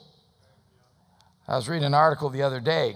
I 1.47 1.55
was 1.55 1.67
reading 1.67 1.85
an 1.85 1.93
article 1.93 2.29
the 2.29 2.43
other 2.43 2.59
day. 2.59 2.95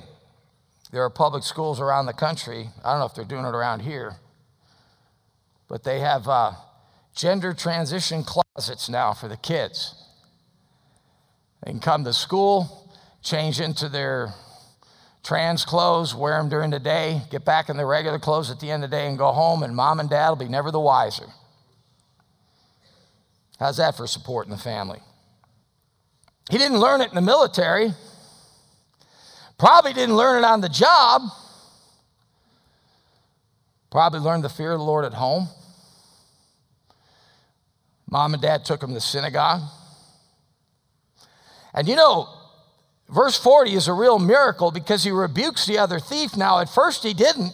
There 0.91 1.03
are 1.03 1.09
public 1.09 1.43
schools 1.43 1.81
around 1.81 2.05
the 2.05 2.13
country. 2.13 2.69
I 2.83 2.91
don't 2.91 2.99
know 2.99 3.05
if 3.05 3.15
they're 3.15 3.25
doing 3.25 3.45
it 3.45 3.55
around 3.55 3.81
here, 3.81 4.15
but 5.67 5.83
they 5.83 5.99
have 5.99 6.27
uh, 6.27 6.53
gender 7.15 7.53
transition 7.53 8.23
closets 8.23 8.87
now 8.87 9.13
for 9.13 9.27
the 9.27 9.37
kids. 9.37 9.95
They 11.63 11.71
can 11.71 11.79
come 11.79 12.03
to 12.03 12.13
school, 12.13 12.93
change 13.23 13.59
into 13.59 13.89
their 13.89 14.33
trans 15.23 15.65
clothes, 15.65 16.13
wear 16.13 16.37
them 16.37 16.49
during 16.49 16.69
the 16.69 16.79
day, 16.79 17.21
get 17.31 17.43
back 17.43 17.67
in 17.67 17.77
their 17.77 17.87
regular 17.87 18.19
clothes 18.19 18.51
at 18.51 18.59
the 18.59 18.69
end 18.69 18.83
of 18.83 18.91
the 18.91 18.95
day, 18.95 19.07
and 19.07 19.17
go 19.17 19.31
home, 19.31 19.63
and 19.63 19.75
mom 19.75 19.99
and 19.99 20.09
dad 20.09 20.29
will 20.29 20.35
be 20.35 20.47
never 20.47 20.69
the 20.69 20.79
wiser. 20.79 21.25
How's 23.59 23.77
that 23.77 23.97
for 23.97 24.05
support 24.05 24.45
in 24.45 24.51
the 24.51 24.57
family? 24.57 24.99
He 26.51 26.59
didn't 26.59 26.79
learn 26.79 27.01
it 27.01 27.09
in 27.09 27.15
the 27.15 27.21
military, 27.21 27.93
probably 29.57 29.93
didn't 29.93 30.15
learn 30.15 30.43
it 30.43 30.45
on 30.45 30.61
the 30.61 30.69
job, 30.69 31.21
probably 33.89 34.19
learned 34.19 34.43
the 34.43 34.49
fear 34.49 34.71
of 34.71 34.79
the 34.79 34.85
Lord 34.85 35.05
at 35.05 35.13
home. 35.13 35.47
Mom 38.09 38.33
and 38.33 38.41
dad 38.41 38.65
took 38.65 38.83
him 38.83 38.93
to 38.93 39.01
synagogue. 39.01 39.61
And 41.73 41.87
you 41.87 41.95
know, 41.95 42.29
verse 43.09 43.37
40 43.37 43.73
is 43.73 43.87
a 43.87 43.93
real 43.93 44.19
miracle 44.19 44.71
because 44.71 45.03
he 45.03 45.11
rebukes 45.11 45.65
the 45.65 45.77
other 45.77 45.99
thief. 45.99 46.37
Now, 46.37 46.59
at 46.59 46.69
first, 46.69 47.03
he 47.03 47.13
didn't. 47.13 47.53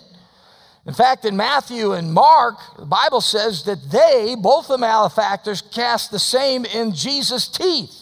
In 0.86 0.94
fact, 0.94 1.26
in 1.26 1.38
Matthew 1.38 1.94
and 1.94 2.12
Mark, 2.14 2.56
the 2.78 2.86
Bible 2.86 3.22
says 3.22 3.64
that 3.66 3.92
they, 3.92 4.36
both 4.36 4.68
the 4.68 4.78
malefactors, 4.78 5.62
cast 5.62 6.12
the 6.12 6.20
same 6.20 6.66
in 6.66 6.94
Jesus' 6.94 7.48
teeth. 7.48 8.01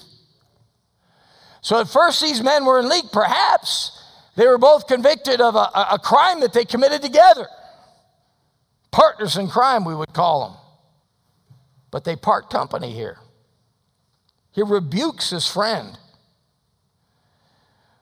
So 1.62 1.80
at 1.80 1.90
first, 1.90 2.22
these 2.22 2.42
men 2.44 2.66
were 2.66 2.80
in 2.80 2.90
league. 2.90 3.12
Perhaps 3.12 4.04
they 4.36 4.48
were 4.48 4.58
both 4.58 4.88
convicted 4.88 5.42
of 5.42 5.56
a, 5.56 5.70
a 5.92 6.00
crime 6.02 6.40
that 6.42 6.54
they 6.54 6.66
committed 6.66 7.02
together. 7.02 7.48
Partners 8.92 9.38
in 9.38 9.48
crime, 9.48 9.86
we 9.86 9.96
would 9.96 10.14
call 10.14 10.48
them 10.48 10.58
but 11.92 12.04
they 12.04 12.16
part 12.16 12.50
company 12.50 12.92
here. 12.94 13.18
He 14.52 14.62
rebukes 14.62 15.30
his 15.32 15.48
friend. 15.48 15.98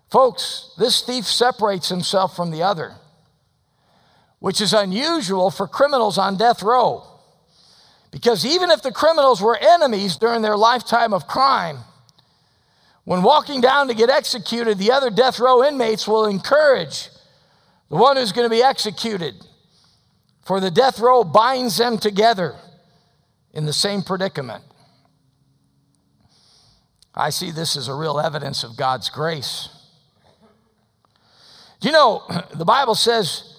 Folks, 0.10 0.74
this 0.78 1.02
thief 1.02 1.26
separates 1.26 1.90
himself 1.90 2.36
from 2.36 2.52
the 2.52 2.64
other. 2.64 2.96
which 4.40 4.62
is 4.62 4.72
unusual 4.72 5.50
for 5.50 5.68
criminals 5.68 6.18
on 6.18 6.38
death 6.38 6.62
row. 6.62 7.04
Because 8.12 8.46
even 8.46 8.70
if 8.70 8.84
the 8.84 8.92
criminals 8.92 9.42
were 9.42 9.58
enemies 9.58 10.16
during 10.16 10.44
their 10.44 10.56
lifetime 10.56 11.12
of 11.14 11.28
crime, 11.28 11.80
when 13.08 13.24
walking 13.24 13.62
down 13.62 13.88
to 13.88 13.94
get 13.94 14.10
executed, 14.10 14.78
the 14.78 14.92
other 14.92 15.10
death 15.10 15.40
row 15.40 15.64
inmates 15.64 16.10
will 16.10 16.26
encourage 16.26 17.08
the 17.90 17.96
one 17.96 18.18
who's 18.18 18.34
going 18.34 18.44
to 18.46 18.54
be 18.54 18.62
executed. 18.62 19.34
For 20.44 20.60
the 20.60 20.70
death 20.70 21.00
row 21.00 21.24
binds 21.24 21.78
them 21.78 22.00
together 22.00 22.56
in 23.54 23.66
the 23.66 23.72
same 23.72 24.02
predicament. 24.02 24.62
I 27.16 27.30
see 27.30 27.50
this 27.50 27.78
as 27.78 27.88
a 27.88 27.94
real 27.94 28.20
evidence 28.20 28.66
of 28.66 28.76
God's 28.76 29.10
grace. 29.10 29.70
You 31.80 31.94
know, 31.94 32.24
the 32.56 32.66
Bible 32.66 32.96
says, 32.96 33.58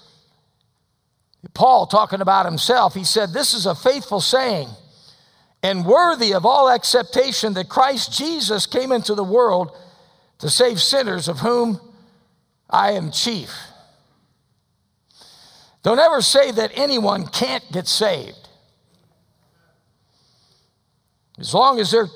Paul 1.54 1.86
talking 1.86 2.20
about 2.20 2.44
himself, 2.44 2.92
he 2.92 3.04
said, 3.04 3.32
This 3.32 3.54
is 3.54 3.64
a 3.64 3.74
faithful 3.74 4.20
saying 4.20 4.68
and 5.62 5.84
worthy 5.84 6.32
of 6.32 6.46
all 6.46 6.70
acceptation 6.70 7.54
that 7.54 7.68
Christ 7.68 8.16
Jesus 8.16 8.66
came 8.66 8.92
into 8.92 9.14
the 9.14 9.24
world 9.24 9.76
to 10.38 10.48
save 10.48 10.80
sinners, 10.80 11.28
of 11.28 11.40
whom 11.40 11.80
I 12.70 12.92
am 12.92 13.10
chief. 13.10 13.52
Don't 15.82 15.98
ever 15.98 16.20
say 16.22 16.50
that 16.52 16.72
anyone 16.74 17.26
can't 17.26 17.64
get 17.72 17.88
saved. 17.88 18.48
As 21.38 21.54
long 21.54 21.80
as 21.80 21.90
they're, 21.90 22.08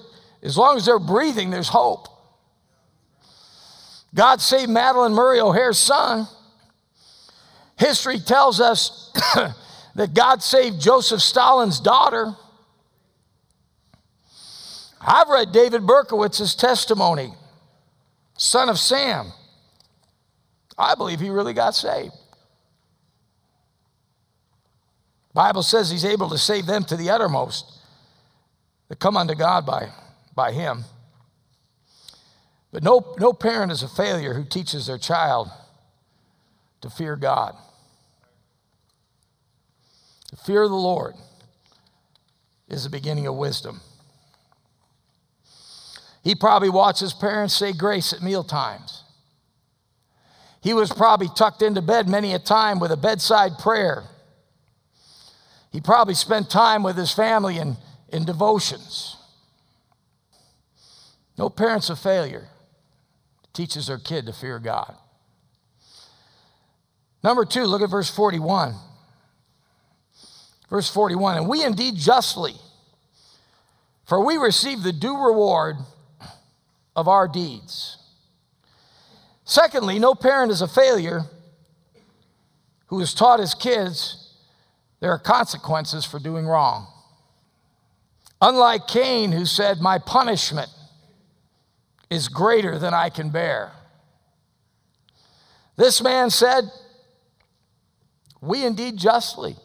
as 0.42 0.58
long 0.58 0.76
as 0.76 0.84
they're 0.84 0.98
breathing, 0.98 1.50
there's 1.50 1.68
hope. 1.68 2.08
God 4.14 4.40
saved 4.40 4.70
Madalyn 4.70 5.14
Murray 5.14 5.40
O'Hair's 5.40 5.78
son. 5.78 6.26
History 7.78 8.18
tells 8.18 8.60
us 8.60 9.10
that 9.94 10.12
God 10.12 10.42
saved 10.42 10.80
Joseph 10.80 11.22
Stalin's 11.22 11.80
daughter. 11.80 12.36
I've 15.04 15.28
read 15.28 15.52
David 15.52 15.82
Berkowitz's 15.82 16.54
testimony, 16.54 17.34
son 18.38 18.68
of 18.68 18.78
Sam. 18.78 19.32
I 20.78 20.94
believe 20.94 21.20
he 21.20 21.30
really 21.30 21.52
got 21.52 21.74
saved. 21.74 22.14
Bible 25.34 25.62
says 25.62 25.90
he's 25.90 26.04
able 26.04 26.28
to 26.28 26.38
save 26.38 26.66
them 26.66 26.84
to 26.84 26.96
the 26.96 27.10
uttermost 27.10 27.78
that 28.88 28.98
come 28.98 29.16
unto 29.16 29.34
God 29.34 29.64
by, 29.64 29.88
by 30.34 30.52
him. 30.52 30.84
But 32.70 32.82
no, 32.82 33.14
no 33.18 33.32
parent 33.32 33.72
is 33.72 33.82
a 33.82 33.88
failure 33.88 34.34
who 34.34 34.44
teaches 34.44 34.86
their 34.86 34.98
child 34.98 35.50
to 36.80 36.90
fear 36.90 37.16
God. 37.16 37.54
The 40.30 40.36
fear 40.36 40.62
of 40.62 40.70
the 40.70 40.76
Lord 40.76 41.14
is 42.68 42.84
the 42.84 42.90
beginning 42.90 43.26
of 43.26 43.34
wisdom. 43.34 43.80
He 46.22 46.34
probably 46.34 46.70
watched 46.70 47.00
his 47.00 47.12
parents 47.12 47.54
say 47.54 47.72
grace 47.72 48.12
at 48.12 48.22
meal 48.22 48.44
times. 48.44 49.02
He 50.60 50.72
was 50.72 50.92
probably 50.92 51.28
tucked 51.34 51.62
into 51.62 51.82
bed 51.82 52.08
many 52.08 52.32
a 52.34 52.38
time 52.38 52.78
with 52.78 52.92
a 52.92 52.96
bedside 52.96 53.58
prayer. 53.58 54.04
He 55.72 55.80
probably 55.80 56.14
spent 56.14 56.48
time 56.48 56.84
with 56.84 56.96
his 56.96 57.12
family 57.12 57.58
in, 57.58 57.76
in 58.10 58.24
devotions. 58.24 59.16
No 61.36 61.48
parent's 61.48 61.90
of 61.90 61.98
failure 61.98 62.48
teaches 63.52 63.88
their 63.88 63.98
kid 63.98 64.26
to 64.26 64.32
fear 64.32 64.60
God. 64.60 64.94
Number 67.24 67.44
two, 67.44 67.64
look 67.64 67.82
at 67.82 67.90
verse 67.90 68.10
41. 68.10 68.74
Verse 70.70 70.88
41 70.88 71.38
And 71.38 71.48
we 71.48 71.64
indeed 71.64 71.96
justly, 71.96 72.54
for 74.06 74.24
we 74.24 74.36
receive 74.36 74.82
the 74.82 74.92
due 74.92 75.16
reward 75.16 75.76
of 76.94 77.08
our 77.08 77.28
deeds. 77.28 77.98
Secondly, 79.44 79.98
no 79.98 80.14
parent 80.14 80.52
is 80.52 80.62
a 80.62 80.68
failure 80.68 81.22
who 82.86 82.98
has 83.00 83.14
taught 83.14 83.40
his 83.40 83.54
kids 83.54 84.22
there 85.02 85.10
are 85.10 85.18
consequences 85.18 86.04
for 86.04 86.20
doing 86.20 86.46
wrong. 86.46 86.86
Unlike 88.40 88.86
Cain, 88.86 89.32
who 89.32 89.44
said, 89.44 89.80
My 89.80 89.98
punishment 89.98 90.70
is 92.08 92.28
greater 92.28 92.78
than 92.78 92.94
I 92.94 93.10
can 93.10 93.30
bear. 93.30 93.72
This 95.76 96.00
man 96.00 96.30
said, 96.30 96.70
We 98.40 98.64
indeed 98.64 98.96
justly. 98.96 99.56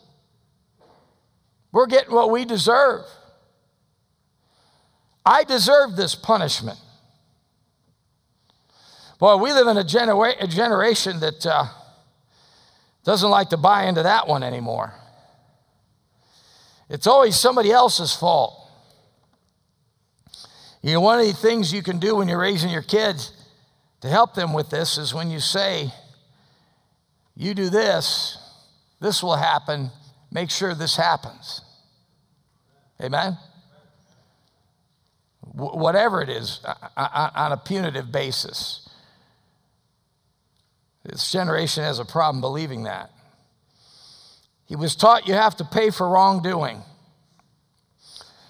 We're 1.72 1.86
getting 1.86 2.16
what 2.16 2.32
we 2.32 2.44
deserve. 2.44 3.06
I 5.24 5.44
deserve 5.44 5.96
this 5.96 6.16
punishment. 6.16 6.80
Boy, 9.20 9.38
we 9.38 9.52
live 9.52 9.68
in 9.68 9.78
a, 9.78 9.84
genera- 9.84 10.36
a 10.40 10.48
generation 10.48 11.20
that 11.22 11.46
uh, 11.46 11.66
doesn't 13.04 13.30
like 13.30 13.50
to 13.50 13.58
buy 13.58 13.86
into 13.86 14.04
that 14.04 14.28
one 14.28 14.44
anymore. 14.44 14.94
It's 16.90 17.08
always 17.08 17.36
somebody 17.36 17.72
else's 17.72 18.16
fault. 18.16 18.54
You 20.82 20.94
know, 20.94 21.02
one 21.02 21.20
of 21.20 21.26
the 21.26 21.34
things 21.34 21.74
you 21.74 21.84
can 21.84 22.00
do 22.00 22.16
when 22.16 22.28
you're 22.28 22.40
raising 22.40 22.70
your 22.70 22.84
kids 22.84 23.34
to 24.02 24.08
help 24.08 24.36
them 24.36 24.54
with 24.54 24.70
this 24.70 24.98
is 24.98 25.14
when 25.14 25.32
you 25.32 25.40
say, 25.40 25.92
You 27.36 27.54
do 27.54 27.70
this, 27.70 28.38
this 29.02 29.24
will 29.24 29.36
happen, 29.36 29.90
make 30.32 30.52
sure 30.52 30.74
this 30.76 30.96
happens. 30.96 31.62
Amen? 33.02 33.38
whatever 35.58 36.22
it 36.22 36.30
is, 36.30 36.60
uh, 36.64 36.74
uh, 36.96 37.08
uh, 37.14 37.30
on 37.36 37.52
a 37.52 37.58
punitive 37.58 38.12
basis. 38.12 38.87
This 41.08 41.32
generation 41.32 41.84
has 41.84 42.00
a 42.00 42.06
problem 42.06 42.42
believing 42.42 42.84
that. 42.84 43.10
He 44.66 44.76
was 44.76 44.96
taught 44.96 45.28
you 45.28 45.34
have 45.34 45.56
to 45.56 45.64
pay 45.64 45.90
for 45.90 46.08
wrongdoing. 46.08 46.82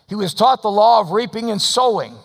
He 0.10 0.16
was 0.16 0.34
taught 0.34 0.64
the 0.64 0.72
law 0.72 1.00
of 1.00 1.12
reaping 1.12 1.52
and 1.52 1.62
sowing. 1.62 2.16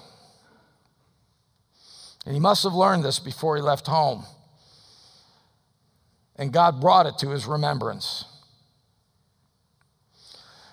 And 2.25 2.35
he 2.35 2.41
must 2.41 2.63
have 2.63 2.73
learned 2.73 3.05
this 3.05 3.19
before 3.19 3.57
he 3.57 3.63
left 3.63 3.87
home. 3.87 4.25
And 6.37 6.51
God 6.51 6.81
brought 6.81 7.05
it 7.05 7.19
to 7.19 7.29
his 7.29 7.45
remembrance. 7.45 8.25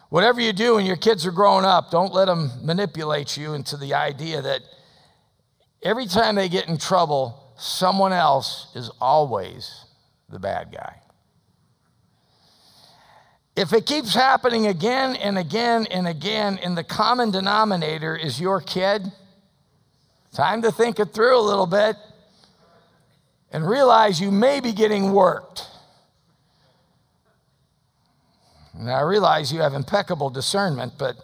Whatever 0.08 0.39
you 0.39 0.54
do 0.54 0.76
when 0.76 0.86
your 0.86 0.95
kids 0.95 1.26
are 1.26 1.32
growing 1.32 1.65
up, 1.65 1.91
don't 1.91 2.13
let 2.13 2.26
them 2.26 2.50
manipulate 2.63 3.36
you 3.36 3.54
into 3.56 3.76
the 3.76 3.93
idea 3.93 4.41
that 4.41 4.62
every 5.84 6.06
time 6.06 6.36
they 6.36 6.48
get 6.48 6.69
in 6.69 6.78
trouble, 6.78 7.38
someone 7.60 8.13
else 8.13 8.67
is 8.76 8.89
always 9.02 9.86
the 10.30 10.39
bad 10.39 10.72
guy. 10.72 10.95
If 13.56 13.74
it 13.74 13.86
keeps 13.86 14.13
happening 14.13 14.67
again 14.67 15.15
and 15.17 15.38
again 15.38 15.86
and 15.91 16.08
again, 16.08 16.58
and 16.63 16.78
the 16.78 16.84
common 16.84 17.32
denominator 17.32 18.15
is 18.15 18.39
your 18.39 18.62
kid, 18.62 19.12
time 20.34 20.62
to 20.62 20.72
think 20.72 21.00
it 21.00 21.13
through 21.13 21.38
a 21.38 21.41
little 21.41 21.67
bit 21.67 21.98
and 23.52 23.67
realize 23.67 24.22
you 24.22 24.32
may 24.32 24.62
be 24.62 24.72
getting 24.72 25.12
worked. 25.12 25.67
Now, 28.74 29.00
I 29.00 29.02
realize 29.02 29.52
you 29.52 29.60
have 29.60 29.74
impeccable 29.74 30.30
discernment, 30.30 30.93
but 30.98 31.17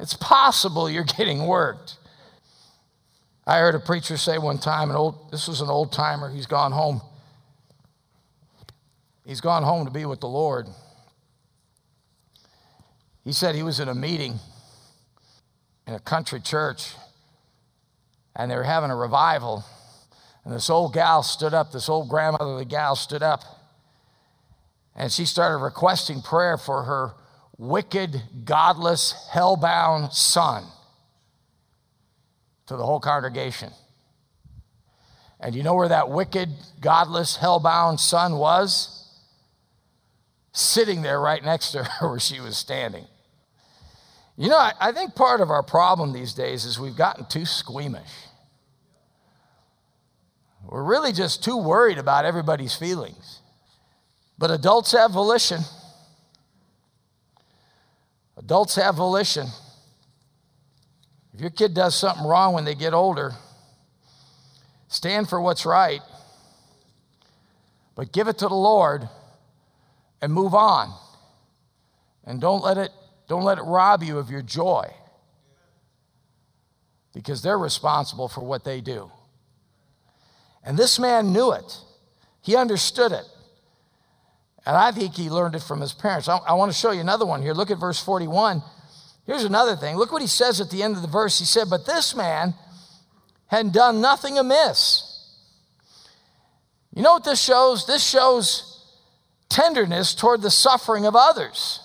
it's 0.00 0.14
possible 0.14 0.90
you're 0.90 1.04
getting 1.18 1.46
worked. 1.46 1.98
I 3.46 3.58
heard 3.58 3.74
a 3.74 3.80
preacher 3.80 4.16
say 4.16 4.38
one 4.38 4.58
time, 4.58 4.90
an 4.90 4.96
old, 4.96 5.30
this 5.30 5.48
was 5.48 5.60
an 5.60 5.68
old 5.68 5.92
timer, 5.92 6.30
he's 6.30 6.46
gone 6.46 6.72
home. 6.72 7.00
He's 9.24 9.40
gone 9.40 9.62
home 9.62 9.86
to 9.86 9.90
be 9.90 10.04
with 10.04 10.20
the 10.20 10.28
Lord. 10.28 10.66
He 13.24 13.32
said 13.32 13.54
he 13.54 13.62
was 13.62 13.80
in 13.80 13.88
a 13.88 13.94
meeting 13.94 14.38
in 15.86 15.94
a 15.94 16.00
country 16.00 16.40
church 16.40 16.94
and 18.34 18.50
they 18.50 18.56
were 18.56 18.64
having 18.64 18.90
a 18.90 18.96
revival. 18.96 19.64
And 20.44 20.54
this 20.54 20.70
old 20.70 20.94
gal 20.94 21.22
stood 21.22 21.54
up, 21.54 21.72
this 21.72 21.88
old 21.88 22.08
grandmotherly 22.08 22.64
gal 22.64 22.96
stood 22.96 23.22
up 23.22 23.42
and 24.96 25.12
she 25.12 25.24
started 25.24 25.58
requesting 25.58 26.22
prayer 26.22 26.56
for 26.56 26.84
her 26.84 27.14
wicked, 27.56 28.22
godless, 28.44 29.28
hell-bound 29.32 30.12
son 30.12 30.64
to 32.70 32.76
the 32.76 32.86
whole 32.86 33.00
congregation. 33.00 33.72
And 35.40 35.56
you 35.56 35.64
know 35.64 35.74
where 35.74 35.88
that 35.88 36.08
wicked, 36.08 36.50
godless, 36.80 37.34
hell-bound 37.34 37.98
son 37.98 38.36
was? 38.36 39.08
Sitting 40.52 41.02
there 41.02 41.20
right 41.20 41.42
next 41.42 41.72
to 41.72 41.82
her 41.82 42.08
where 42.10 42.20
she 42.20 42.38
was 42.38 42.56
standing. 42.56 43.06
You 44.36 44.50
know, 44.50 44.56
I, 44.56 44.72
I 44.80 44.92
think 44.92 45.16
part 45.16 45.40
of 45.40 45.50
our 45.50 45.64
problem 45.64 46.12
these 46.12 46.32
days 46.32 46.64
is 46.64 46.78
we've 46.78 46.96
gotten 46.96 47.24
too 47.24 47.44
squeamish. 47.44 48.12
We're 50.64 50.84
really 50.84 51.12
just 51.12 51.42
too 51.42 51.56
worried 51.56 51.98
about 51.98 52.24
everybody's 52.24 52.76
feelings. 52.76 53.40
But 54.38 54.52
adults 54.52 54.92
have 54.92 55.10
volition. 55.10 55.62
Adults 58.36 58.76
have 58.76 58.94
volition. 58.94 59.48
If 61.40 61.44
your 61.44 61.50
kid 61.52 61.72
does 61.72 61.94
something 61.94 62.26
wrong 62.26 62.52
when 62.52 62.66
they 62.66 62.74
get 62.74 62.92
older, 62.92 63.32
stand 64.88 65.26
for 65.26 65.40
what's 65.40 65.64
right, 65.64 66.02
but 67.96 68.12
give 68.12 68.28
it 68.28 68.36
to 68.40 68.46
the 68.46 68.54
Lord 68.54 69.08
and 70.20 70.30
move 70.34 70.52
on. 70.52 70.94
And 72.24 72.42
don't 72.42 72.62
let 72.62 72.76
it, 72.76 72.90
don't 73.26 73.42
let 73.42 73.56
it 73.56 73.62
rob 73.62 74.02
you 74.02 74.18
of 74.18 74.28
your 74.28 74.42
joy 74.42 74.92
because 77.14 77.40
they're 77.40 77.56
responsible 77.56 78.28
for 78.28 78.42
what 78.42 78.62
they 78.62 78.82
do. 78.82 79.10
And 80.62 80.76
this 80.76 80.98
man 80.98 81.32
knew 81.32 81.52
it, 81.52 81.74
he 82.42 82.54
understood 82.54 83.12
it. 83.12 83.24
And 84.66 84.76
I 84.76 84.92
think 84.92 85.14
he 85.14 85.30
learned 85.30 85.54
it 85.54 85.62
from 85.62 85.80
his 85.80 85.94
parents. 85.94 86.28
I, 86.28 86.36
I 86.36 86.52
want 86.52 86.70
to 86.70 86.76
show 86.76 86.90
you 86.90 87.00
another 87.00 87.24
one 87.24 87.40
here. 87.40 87.54
Look 87.54 87.70
at 87.70 87.78
verse 87.78 87.98
41. 87.98 88.62
Here's 89.30 89.44
another 89.44 89.76
thing. 89.76 89.96
Look 89.96 90.10
what 90.10 90.22
he 90.22 90.26
says 90.26 90.60
at 90.60 90.70
the 90.70 90.82
end 90.82 90.96
of 90.96 91.02
the 91.02 91.08
verse. 91.08 91.38
He 91.38 91.44
said, 91.44 91.70
But 91.70 91.86
this 91.86 92.16
man 92.16 92.52
had 93.46 93.72
done 93.72 94.00
nothing 94.00 94.36
amiss. 94.38 95.06
You 96.92 97.02
know 97.02 97.12
what 97.12 97.22
this 97.22 97.40
shows? 97.40 97.86
This 97.86 98.02
shows 98.02 98.84
tenderness 99.48 100.16
toward 100.16 100.42
the 100.42 100.50
suffering 100.50 101.06
of 101.06 101.14
others. 101.14 101.78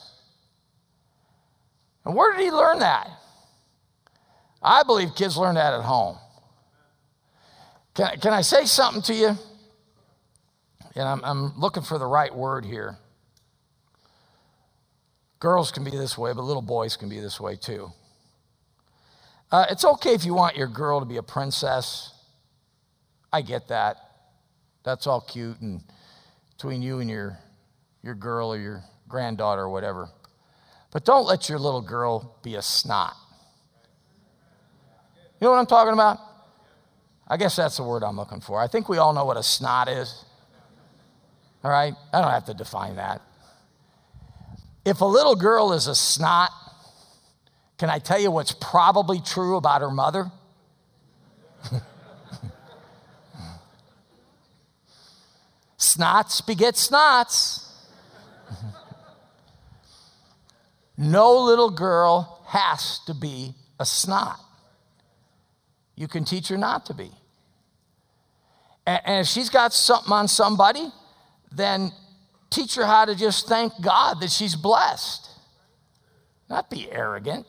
And 2.03 2.15
where 2.15 2.35
did 2.35 2.43
he 2.43 2.49
learn 2.49 2.79
that? 2.79 3.11
I 4.59 4.81
believe 4.81 5.13
kids 5.13 5.37
learn 5.37 5.53
that 5.53 5.71
at 5.71 5.83
home. 5.83 6.17
Can, 7.93 8.19
can 8.21 8.33
I 8.33 8.41
say 8.41 8.65
something 8.65 9.03
to 9.03 9.13
you? 9.13 9.37
And 10.95 11.07
I'm, 11.07 11.23
I'm 11.23 11.59
looking 11.59 11.83
for 11.83 11.99
the 11.99 12.07
right 12.07 12.33
word 12.33 12.65
here. 12.65 12.97
Girls 15.39 15.71
can 15.71 15.83
be 15.83 15.91
this 15.91 16.17
way, 16.17 16.33
but 16.33 16.43
little 16.43 16.61
boys 16.61 16.95
can 16.95 17.09
be 17.09 17.19
this 17.19 17.39
way 17.39 17.55
too. 17.55 17.91
Uh, 19.51 19.65
it's 19.69 19.85
okay 19.85 20.13
if 20.13 20.25
you 20.25 20.33
want 20.33 20.55
your 20.55 20.67
girl 20.67 20.99
to 20.99 21.05
be 21.05 21.17
a 21.17 21.23
princess. 21.23 22.13
I 23.31 23.41
get 23.41 23.67
that. 23.67 23.97
That's 24.83 25.07
all 25.07 25.21
cute 25.21 25.59
and 25.61 25.81
between 26.55 26.81
you 26.81 26.99
and 26.99 27.09
your, 27.09 27.37
your 28.01 28.15
girl 28.15 28.53
or 28.53 28.57
your 28.57 28.83
granddaughter 29.07 29.63
or 29.63 29.69
whatever. 29.69 30.09
But 30.91 31.03
don't 31.03 31.25
let 31.25 31.49
your 31.49 31.59
little 31.59 31.81
girl 31.81 32.37
be 32.41 32.55
a 32.55 32.61
snot. 32.61 33.13
You 35.39 35.45
know 35.45 35.51
what 35.51 35.57
I'm 35.57 35.65
talking 35.65 35.93
about? 35.93 36.19
I 37.27 37.37
guess 37.37 37.55
that's 37.55 37.77
the 37.77 37.83
word 37.83 38.03
I'm 38.03 38.15
looking 38.15 38.39
for. 38.39 38.61
I 38.61 38.67
think 38.67 38.87
we 38.87 38.97
all 38.97 39.13
know 39.13 39.25
what 39.25 39.35
a 39.35 39.43
snot 39.43 39.89
is. 39.89 40.23
All 41.63 41.71
right? 41.71 41.93
I 42.13 42.21
don't 42.21 42.31
have 42.31 42.45
to 42.45 42.53
define 42.53 42.95
that. 42.95 43.21
If 44.85 45.01
a 45.01 45.05
little 45.05 45.35
girl 45.35 45.73
is 45.73 45.87
a 45.87 45.95
snot, 45.95 46.51
can 47.79 47.89
I 47.89 47.97
tell 47.99 48.19
you 48.19 48.29
what's 48.29 48.53
probably 48.53 49.19
true 49.19 49.57
about 49.57 49.81
her 49.81 49.89
mother? 49.89 50.31
snots 55.79 56.45
beget 56.45 56.75
snots. 56.75 57.67
no 60.97 61.39
little 61.39 61.71
girl 61.71 62.43
has 62.45 62.99
to 63.07 63.15
be 63.15 63.55
a 63.79 63.85
snot. 63.85 64.39
You 65.95 66.07
can 66.07 66.25
teach 66.25 66.49
her 66.49 66.57
not 66.57 66.85
to 66.85 66.93
be. 66.93 67.09
And, 68.85 69.21
if 69.21 69.27
she's 69.27 69.49
got 69.49 69.73
something 69.73 70.13
on 70.13 70.27
somebody, 70.27 70.91
then 71.51 71.91
teach 72.55 72.75
her 72.75 72.85
how 72.85 73.05
to 73.05 73.15
just 73.15 73.47
thank 73.47 73.73
God 73.81 74.21
that 74.21 74.31
she's 74.31 74.55
blessed, 74.55 75.29
not 76.49 76.69
be 76.69 76.89
arrogant. 76.89 77.45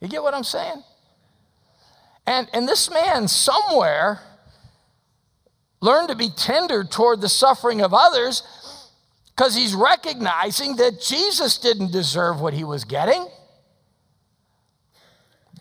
You 0.00 0.08
get 0.08 0.22
what 0.22 0.34
I'm 0.34 0.44
saying? 0.44 0.82
And, 2.26 2.48
and 2.52 2.68
this 2.68 2.90
man 2.90 3.28
somewhere 3.28 4.20
learned 5.80 6.08
to 6.08 6.16
be 6.16 6.30
tender 6.30 6.84
toward 6.84 7.20
the 7.20 7.28
suffering 7.28 7.80
of 7.80 7.94
others 7.94 8.42
because 9.28 9.54
he's 9.54 9.74
recognizing 9.74 10.76
that 10.76 11.00
Jesus 11.00 11.58
didn't 11.58 11.92
deserve 11.92 12.40
what 12.40 12.52
he 12.52 12.64
was 12.64 12.84
getting. 12.84 13.26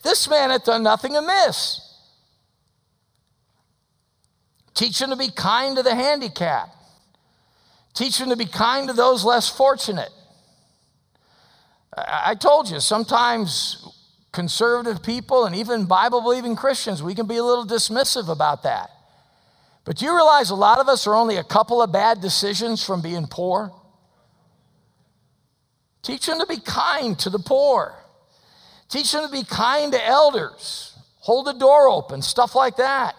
This 0.03 0.29
man 0.29 0.49
had 0.49 0.63
done 0.63 0.83
nothing 0.83 1.15
amiss. 1.15 1.85
Teach 4.73 5.01
him 5.01 5.09
to 5.09 5.15
be 5.15 5.29
kind 5.29 5.77
to 5.77 5.83
the 5.83 5.95
handicapped. 5.95 6.78
Teach 7.93 8.17
them 8.17 8.29
to 8.29 8.35
be 8.35 8.45
kind 8.45 8.87
to 8.87 8.93
those 8.93 9.23
less 9.23 9.49
fortunate. 9.49 10.11
I 11.97 12.35
told 12.35 12.69
you, 12.69 12.79
sometimes 12.79 13.85
conservative 14.31 15.03
people 15.03 15.45
and 15.45 15.55
even 15.55 15.85
Bible 15.85 16.21
believing 16.21 16.55
Christians, 16.55 17.03
we 17.03 17.15
can 17.15 17.25
be 17.25 17.37
a 17.37 17.43
little 17.43 17.65
dismissive 17.65 18.29
about 18.29 18.63
that. 18.63 18.89
But 19.85 19.97
do 19.97 20.05
you 20.05 20.15
realize 20.15 20.49
a 20.49 20.55
lot 20.55 20.79
of 20.79 20.87
us 20.87 21.07
are 21.07 21.15
only 21.15 21.37
a 21.37 21.43
couple 21.43 21.81
of 21.81 21.91
bad 21.91 22.21
decisions 22.21 22.83
from 22.83 23.01
being 23.01 23.27
poor? 23.27 23.73
Teach 26.03 26.27
them 26.27 26.39
to 26.39 26.45
be 26.45 26.59
kind 26.59 27.17
to 27.19 27.29
the 27.29 27.39
poor. 27.39 27.95
Teach 28.87 29.11
them 29.11 29.25
to 29.25 29.31
be 29.31 29.43
kind 29.43 29.91
to 29.91 30.05
elders. 30.05 30.95
Hold 31.21 31.47
the 31.47 31.53
door 31.53 31.89
open, 31.89 32.21
stuff 32.21 32.55
like 32.55 32.77
that. 32.77 33.15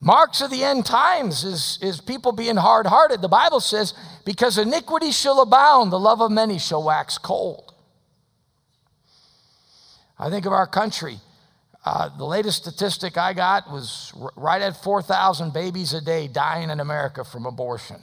Marks 0.00 0.40
of 0.40 0.50
the 0.50 0.62
end 0.62 0.86
times 0.86 1.42
is, 1.42 1.78
is 1.82 2.00
people 2.00 2.32
being 2.32 2.56
hard 2.56 2.86
hearted. 2.86 3.20
The 3.20 3.28
Bible 3.28 3.60
says, 3.60 3.94
because 4.24 4.56
iniquity 4.56 5.10
shall 5.10 5.40
abound, 5.40 5.90
the 5.90 5.98
love 5.98 6.20
of 6.20 6.30
many 6.30 6.58
shall 6.58 6.84
wax 6.84 7.18
cold. 7.18 7.74
I 10.18 10.30
think 10.30 10.46
of 10.46 10.52
our 10.52 10.66
country. 10.66 11.18
Uh, 11.84 12.16
the 12.16 12.24
latest 12.24 12.62
statistic 12.62 13.16
I 13.16 13.32
got 13.32 13.70
was 13.70 14.12
r- 14.20 14.32
right 14.36 14.60
at 14.60 14.82
4,000 14.82 15.52
babies 15.52 15.94
a 15.94 16.00
day 16.00 16.28
dying 16.28 16.70
in 16.70 16.80
America 16.80 17.24
from 17.24 17.46
abortion. 17.46 18.02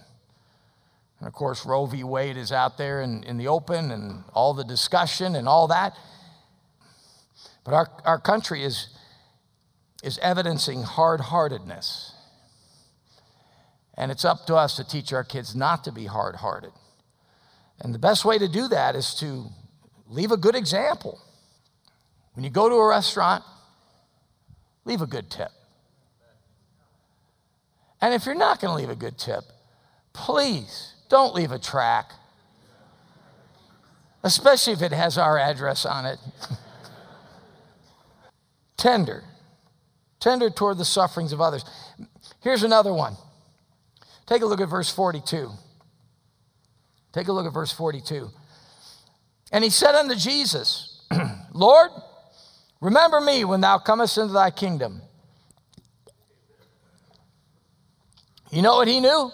And 1.20 1.28
of 1.28 1.34
course, 1.34 1.66
Roe 1.66 1.86
v. 1.86 2.04
Wade 2.04 2.38
is 2.38 2.52
out 2.52 2.78
there 2.78 3.02
in, 3.02 3.24
in 3.24 3.38
the 3.38 3.48
open 3.48 3.92
and 3.92 4.24
all 4.34 4.54
the 4.54 4.64
discussion 4.64 5.36
and 5.36 5.48
all 5.48 5.68
that. 5.68 5.96
But 7.64 7.74
our, 7.74 7.90
our 8.06 8.20
country 8.20 8.64
is, 8.64 8.88
is 10.06 10.20
evidencing 10.20 10.84
hard 10.84 11.20
heartedness. 11.20 12.14
And 13.98 14.12
it's 14.12 14.24
up 14.24 14.46
to 14.46 14.56
us 14.56 14.76
to 14.76 14.88
teach 14.88 15.12
our 15.12 15.24
kids 15.24 15.56
not 15.56 15.84
to 15.86 15.92
be 15.92 16.06
hard 16.06 16.36
hearted. 16.36 16.72
And 17.82 17.94
the 17.94 18.00
best 18.00 18.24
way 18.24 18.38
to 18.38 18.48
do 18.48 18.68
that 18.68 18.96
is 18.96 19.16
to 19.16 19.48
leave 20.08 20.32
a 20.32 20.38
good 20.38 20.56
example. 20.56 21.20
When 22.34 22.44
you 22.44 22.52
go 22.52 22.70
to 22.70 22.76
a 22.76 22.88
restaurant, 22.88 23.44
leave 24.84 25.02
a 25.02 25.08
good 25.08 25.32
tip. 25.32 25.50
And 28.00 28.14
if 28.14 28.28
you're 28.28 28.36
not 28.36 28.62
going 28.62 28.72
to 28.72 28.80
leave 28.80 28.96
a 28.96 29.00
good 29.00 29.18
tip, 29.18 29.44
please 30.14 30.94
don't 31.10 31.34
leave 31.34 31.52
a 31.52 31.58
track, 31.58 32.12
especially 34.24 34.74
if 34.74 34.84
it 34.84 34.92
has 34.92 35.18
our 35.18 35.40
address 35.40 35.84
on 35.84 36.06
it. 36.06 36.20
Tender. 38.78 39.24
Tender 40.26 40.50
toward 40.50 40.80
the 40.80 40.86
sufferings 40.86 41.34
of 41.34 41.40
others. 41.40 41.64
Here's 42.42 42.64
another 42.64 42.92
one. 42.92 43.16
Take 44.26 44.42
a 44.42 44.48
look 44.48 44.60
at 44.60 44.68
verse 44.68 44.92
42. 44.92 45.52
Take 47.14 47.28
a 47.28 47.32
look 47.32 47.46
at 47.46 47.54
verse 47.54 47.72
42. 47.72 48.32
And 49.52 49.64
he 49.64 49.70
said 49.70 49.94
unto 49.94 50.16
Jesus, 50.16 51.08
Lord, 51.54 51.92
remember 52.82 53.22
me 53.22 53.46
when 53.46 53.62
thou 53.62 53.78
comest 53.78 54.18
into 54.18 54.34
thy 54.34 54.50
kingdom. 54.50 55.04
You 58.50 58.64
know 58.64 58.78
what 58.78 58.88
he 58.88 59.00
knew? 59.00 59.30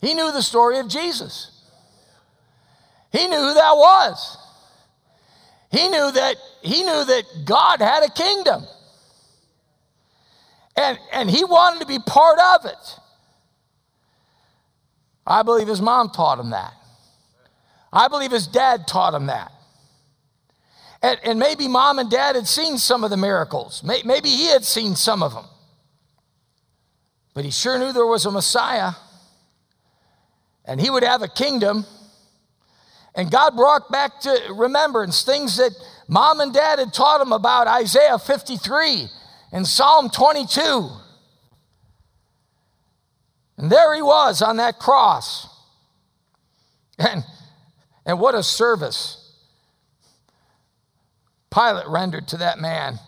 He 0.00 0.14
knew 0.14 0.32
the 0.32 0.40
story 0.40 0.78
of 0.78 0.88
Jesus. 0.88 1.50
He 3.10 3.28
knew 3.28 3.36
who 3.36 3.52
that 3.52 3.76
was. 3.76 4.38
He 5.70 5.86
knew 5.88 6.10
that 6.12 6.36
he 6.62 6.82
knew 6.82 7.04
that 7.04 7.24
God 7.44 7.82
had 7.82 8.04
a 8.04 8.10
kingdom. 8.10 8.64
And, 10.76 10.98
and 11.12 11.30
he 11.30 11.44
wanted 11.44 11.80
to 11.80 11.86
be 11.86 11.98
part 11.98 12.38
of 12.54 12.64
it. 12.64 12.98
I 15.26 15.42
believe 15.42 15.68
his 15.68 15.80
mom 15.80 16.10
taught 16.10 16.38
him 16.38 16.50
that. 16.50 16.72
I 17.92 18.08
believe 18.08 18.30
his 18.30 18.46
dad 18.46 18.86
taught 18.86 19.14
him 19.14 19.26
that. 19.26 19.52
And, 21.02 21.18
and 21.24 21.38
maybe 21.38 21.68
mom 21.68 21.98
and 21.98 22.10
dad 22.10 22.36
had 22.36 22.46
seen 22.46 22.78
some 22.78 23.04
of 23.04 23.10
the 23.10 23.16
miracles. 23.16 23.82
Maybe 23.84 24.28
he 24.28 24.46
had 24.46 24.64
seen 24.64 24.96
some 24.96 25.22
of 25.22 25.34
them. 25.34 25.44
But 27.34 27.44
he 27.44 27.50
sure 27.50 27.78
knew 27.78 27.92
there 27.92 28.06
was 28.06 28.24
a 28.24 28.30
Messiah 28.30 28.92
and 30.64 30.80
he 30.80 30.90
would 30.90 31.02
have 31.02 31.22
a 31.22 31.28
kingdom. 31.28 31.84
And 33.14 33.30
God 33.30 33.56
brought 33.56 33.90
back 33.90 34.20
to 34.20 34.54
remembrance 34.54 35.22
things 35.22 35.56
that 35.56 35.72
mom 36.08 36.40
and 36.40 36.52
dad 36.52 36.78
had 36.78 36.92
taught 36.92 37.20
him 37.20 37.32
about 37.32 37.66
Isaiah 37.66 38.18
53 38.18 39.08
and 39.52 39.66
Psalm 39.66 40.08
22. 40.08 40.90
And 43.58 43.70
there 43.70 43.94
he 43.94 44.02
was 44.02 44.42
on 44.42 44.56
that 44.56 44.78
cross. 44.78 45.48
And, 46.98 47.22
and 48.04 48.18
what 48.18 48.34
a 48.34 48.42
service 48.42 49.18
Pilate 51.52 51.86
rendered 51.86 52.26
to 52.28 52.38
that 52.38 52.58
man 52.58 52.98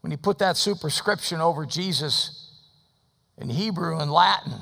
when 0.00 0.12
he 0.12 0.16
put 0.16 0.38
that 0.38 0.56
superscription 0.56 1.40
over 1.40 1.66
Jesus 1.66 2.52
in 3.36 3.50
Hebrew 3.50 3.98
and 3.98 4.12
Latin 4.12 4.54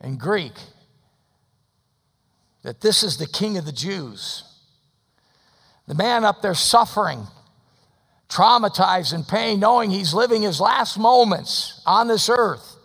and 0.00 0.20
Greek 0.20 0.52
that 2.62 2.82
this 2.82 3.02
is 3.02 3.16
the 3.16 3.26
King 3.26 3.56
of 3.56 3.64
the 3.64 3.72
Jews. 3.72 4.44
The 5.86 5.94
man 5.94 6.24
up 6.24 6.42
there 6.42 6.54
suffering, 6.54 7.26
traumatized 8.28 9.14
in 9.14 9.24
pain, 9.24 9.60
knowing 9.60 9.90
he's 9.90 10.12
living 10.12 10.42
his 10.42 10.60
last 10.60 10.98
moments 10.98 11.80
on 11.86 12.08
this 12.08 12.28
earth. 12.28 12.76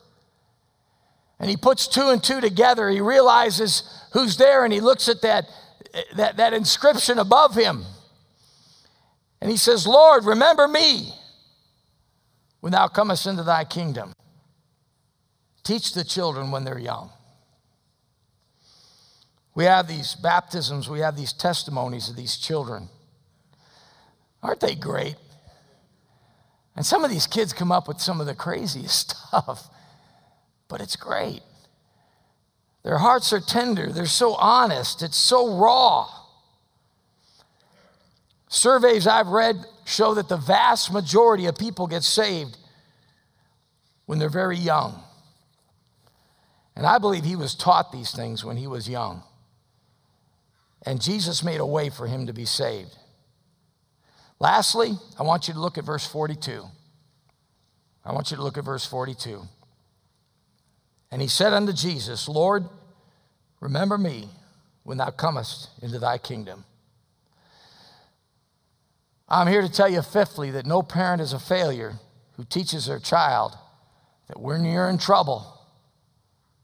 And 1.39 1.49
he 1.49 1.57
puts 1.57 1.87
two 1.87 2.09
and 2.09 2.23
two 2.23 2.39
together. 2.39 2.89
He 2.89 3.01
realizes 3.01 3.83
who's 4.13 4.37
there 4.37 4.63
and 4.63 4.73
he 4.73 4.79
looks 4.79 5.09
at 5.09 5.21
that, 5.21 5.45
that, 6.15 6.37
that 6.37 6.53
inscription 6.53 7.19
above 7.19 7.55
him. 7.55 7.83
And 9.41 9.51
he 9.51 9.57
says, 9.57 9.85
Lord, 9.85 10.23
remember 10.23 10.67
me 10.67 11.13
when 12.61 12.71
thou 12.71 12.87
comest 12.87 13.27
into 13.27 13.43
thy 13.43 13.65
kingdom. 13.65 14.13
Teach 15.63 15.93
the 15.93 16.05
children 16.05 16.51
when 16.51 16.63
they're 16.63 16.79
young. 16.79 17.09
We 19.55 19.65
have 19.65 19.87
these 19.87 20.15
baptisms, 20.15 20.89
we 20.89 20.99
have 20.99 21.17
these 21.17 21.33
testimonies 21.33 22.09
of 22.09 22.15
these 22.15 22.37
children. 22.37 22.87
Aren't 24.41 24.61
they 24.61 24.75
great? 24.75 25.15
And 26.75 26.85
some 26.85 27.03
of 27.03 27.11
these 27.11 27.27
kids 27.27 27.53
come 27.53 27.71
up 27.71 27.87
with 27.87 27.99
some 27.99 28.19
of 28.19 28.27
the 28.27 28.35
craziest 28.35 29.11
stuff, 29.27 29.69
but 30.67 30.81
it's 30.81 30.95
great. 30.95 31.41
Their 32.83 32.97
hearts 32.97 33.31
are 33.31 33.39
tender, 33.39 33.91
they're 33.91 34.05
so 34.05 34.35
honest, 34.35 35.01
it's 35.01 35.17
so 35.17 35.57
raw. 35.57 36.09
Surveys 38.49 39.07
I've 39.07 39.29
read 39.29 39.65
show 39.85 40.13
that 40.13 40.29
the 40.29 40.37
vast 40.37 40.91
majority 40.91 41.45
of 41.47 41.57
people 41.57 41.87
get 41.87 42.03
saved 42.03 42.57
when 44.05 44.19
they're 44.19 44.29
very 44.29 44.57
young. 44.57 45.01
And 46.75 46.85
I 46.85 46.97
believe 46.97 47.23
he 47.23 47.35
was 47.35 47.55
taught 47.55 47.91
these 47.91 48.11
things 48.11 48.43
when 48.43 48.57
he 48.57 48.67
was 48.67 48.89
young. 48.89 49.23
And 50.85 51.01
Jesus 51.01 51.43
made 51.43 51.59
a 51.59 51.65
way 51.65 51.89
for 51.89 52.07
him 52.07 52.27
to 52.27 52.33
be 52.33 52.45
saved. 52.45 52.97
Lastly, 54.39 54.97
I 55.19 55.23
want 55.23 55.47
you 55.47 55.53
to 55.53 55.59
look 55.59 55.77
at 55.77 55.85
verse 55.85 56.05
42. 56.05 56.63
I 58.05 58.11
want 58.11 58.31
you 58.31 58.37
to 58.37 58.43
look 58.43 58.57
at 58.57 58.65
verse 58.65 58.85
42. 58.85 59.41
And 61.11 61.21
he 61.21 61.27
said 61.27 61.53
unto 61.53 61.73
Jesus, 61.73 62.27
Lord, 62.27 62.65
remember 63.59 63.97
me 63.97 64.27
when 64.83 64.97
thou 64.97 65.11
comest 65.11 65.69
into 65.81 65.99
thy 65.99 66.17
kingdom. 66.17 66.65
I'm 69.29 69.47
here 69.47 69.61
to 69.61 69.71
tell 69.71 69.89
you, 69.89 70.01
fifthly, 70.01 70.51
that 70.51 70.65
no 70.65 70.83
parent 70.83 71.21
is 71.21 71.33
a 71.33 71.39
failure 71.39 71.93
who 72.35 72.43
teaches 72.43 72.87
their 72.87 72.99
child 72.99 73.57
that 74.27 74.39
when 74.39 74.65
you're 74.65 74.89
in 74.89 74.97
trouble, 74.97 75.59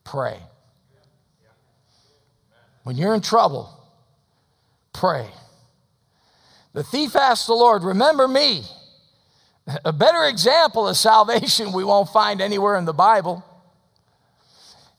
pray. 0.04 0.38
When 2.84 2.98
you're 2.98 3.14
in 3.14 3.22
trouble, 3.22 3.70
pray. 4.94 5.28
The 6.74 6.84
thief 6.84 7.16
asked 7.16 7.48
the 7.48 7.54
Lord, 7.54 7.84
Remember 7.84 8.28
me. 8.28 8.64
A 9.86 9.94
better 9.94 10.26
example 10.26 10.88
of 10.88 10.98
salvation 10.98 11.72
we 11.72 11.84
won't 11.84 12.10
find 12.10 12.42
anywhere 12.42 12.76
in 12.76 12.86
the 12.86 12.94
Bible. 12.94 13.46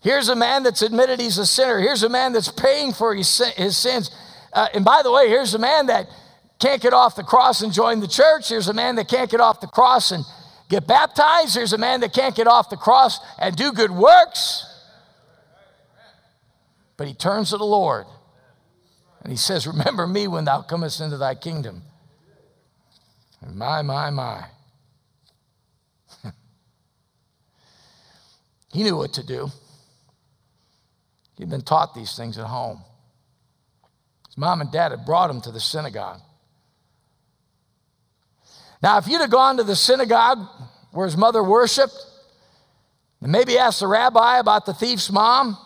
Here's 0.00 0.28
a 0.28 0.36
man 0.36 0.62
that's 0.62 0.80
admitted 0.80 1.20
he's 1.20 1.38
a 1.38 1.46
sinner. 1.46 1.78
Here's 1.78 2.02
a 2.02 2.08
man 2.08 2.32
that's 2.32 2.50
paying 2.50 2.92
for 2.92 3.14
his, 3.14 3.36
his 3.56 3.76
sins. 3.76 4.10
Uh, 4.52 4.68
and 4.72 4.84
by 4.84 5.02
the 5.02 5.10
way, 5.10 5.28
here's 5.28 5.54
a 5.54 5.58
man 5.58 5.86
that 5.86 6.08
can't 6.58 6.80
get 6.80 6.92
off 6.92 7.16
the 7.16 7.22
cross 7.22 7.62
and 7.62 7.72
join 7.72 8.00
the 8.00 8.08
church. 8.08 8.48
Here's 8.48 8.68
a 8.68 8.72
man 8.72 8.94
that 8.96 9.08
can't 9.08 9.30
get 9.30 9.40
off 9.40 9.60
the 9.60 9.66
cross 9.66 10.10
and 10.10 10.24
get 10.68 10.86
baptized. 10.86 11.54
Here's 11.54 11.72
a 11.72 11.78
man 11.78 12.00
that 12.00 12.14
can't 12.14 12.34
get 12.34 12.46
off 12.46 12.70
the 12.70 12.76
cross 12.76 13.18
and 13.38 13.54
do 13.56 13.72
good 13.72 13.90
works. 13.90 14.66
But 16.96 17.08
he 17.08 17.14
turns 17.14 17.50
to 17.50 17.58
the 17.58 17.64
Lord 17.64 18.06
and 19.22 19.30
he 19.32 19.36
says, 19.36 19.66
Remember 19.66 20.06
me 20.06 20.28
when 20.28 20.44
thou 20.44 20.62
comest 20.62 21.00
into 21.00 21.16
thy 21.16 21.34
kingdom. 21.34 21.82
And 23.40 23.56
my, 23.56 23.82
my, 23.82 24.10
my. 24.10 24.44
he 28.72 28.82
knew 28.82 28.96
what 28.96 29.12
to 29.14 29.26
do. 29.26 29.50
He'd 31.38 31.48
been 31.48 31.62
taught 31.62 31.94
these 31.94 32.16
things 32.16 32.36
at 32.38 32.46
home. 32.46 32.82
His 34.26 34.36
mom 34.36 34.60
and 34.60 34.70
dad 34.70 34.90
had 34.90 35.06
brought 35.06 35.30
him 35.30 35.40
to 35.42 35.50
the 35.50 35.60
synagogue. 35.60 36.20
Now, 38.82 38.98
if 38.98 39.08
you'd 39.08 39.20
have 39.20 39.30
gone 39.30 39.56
to 39.58 39.64
the 39.64 39.76
synagogue 39.76 40.38
where 40.92 41.06
his 41.06 41.16
mother 41.16 41.42
worshiped, 41.42 41.94
and 43.22 43.30
maybe 43.30 43.58
asked 43.58 43.80
the 43.80 43.86
rabbi 43.86 44.38
about 44.38 44.64
the 44.64 44.72
thief's 44.72 45.10
mom, 45.10 45.56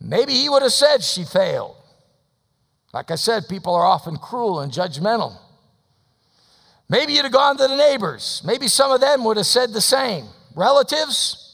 maybe 0.00 0.32
he 0.32 0.48
would 0.48 0.62
have 0.62 0.72
said 0.72 1.02
she 1.02 1.24
failed. 1.24 1.77
Like 2.92 3.10
I 3.10 3.16
said, 3.16 3.48
people 3.48 3.74
are 3.74 3.84
often 3.84 4.16
cruel 4.16 4.60
and 4.60 4.72
judgmental. 4.72 5.36
Maybe 6.88 7.12
you'd 7.12 7.24
have 7.24 7.32
gone 7.32 7.56
to 7.58 7.68
the 7.68 7.76
neighbors. 7.76 8.42
Maybe 8.44 8.66
some 8.66 8.90
of 8.90 9.00
them 9.00 9.24
would 9.24 9.36
have 9.36 9.46
said 9.46 9.72
the 9.72 9.80
same. 9.80 10.26
Relatives. 10.54 11.44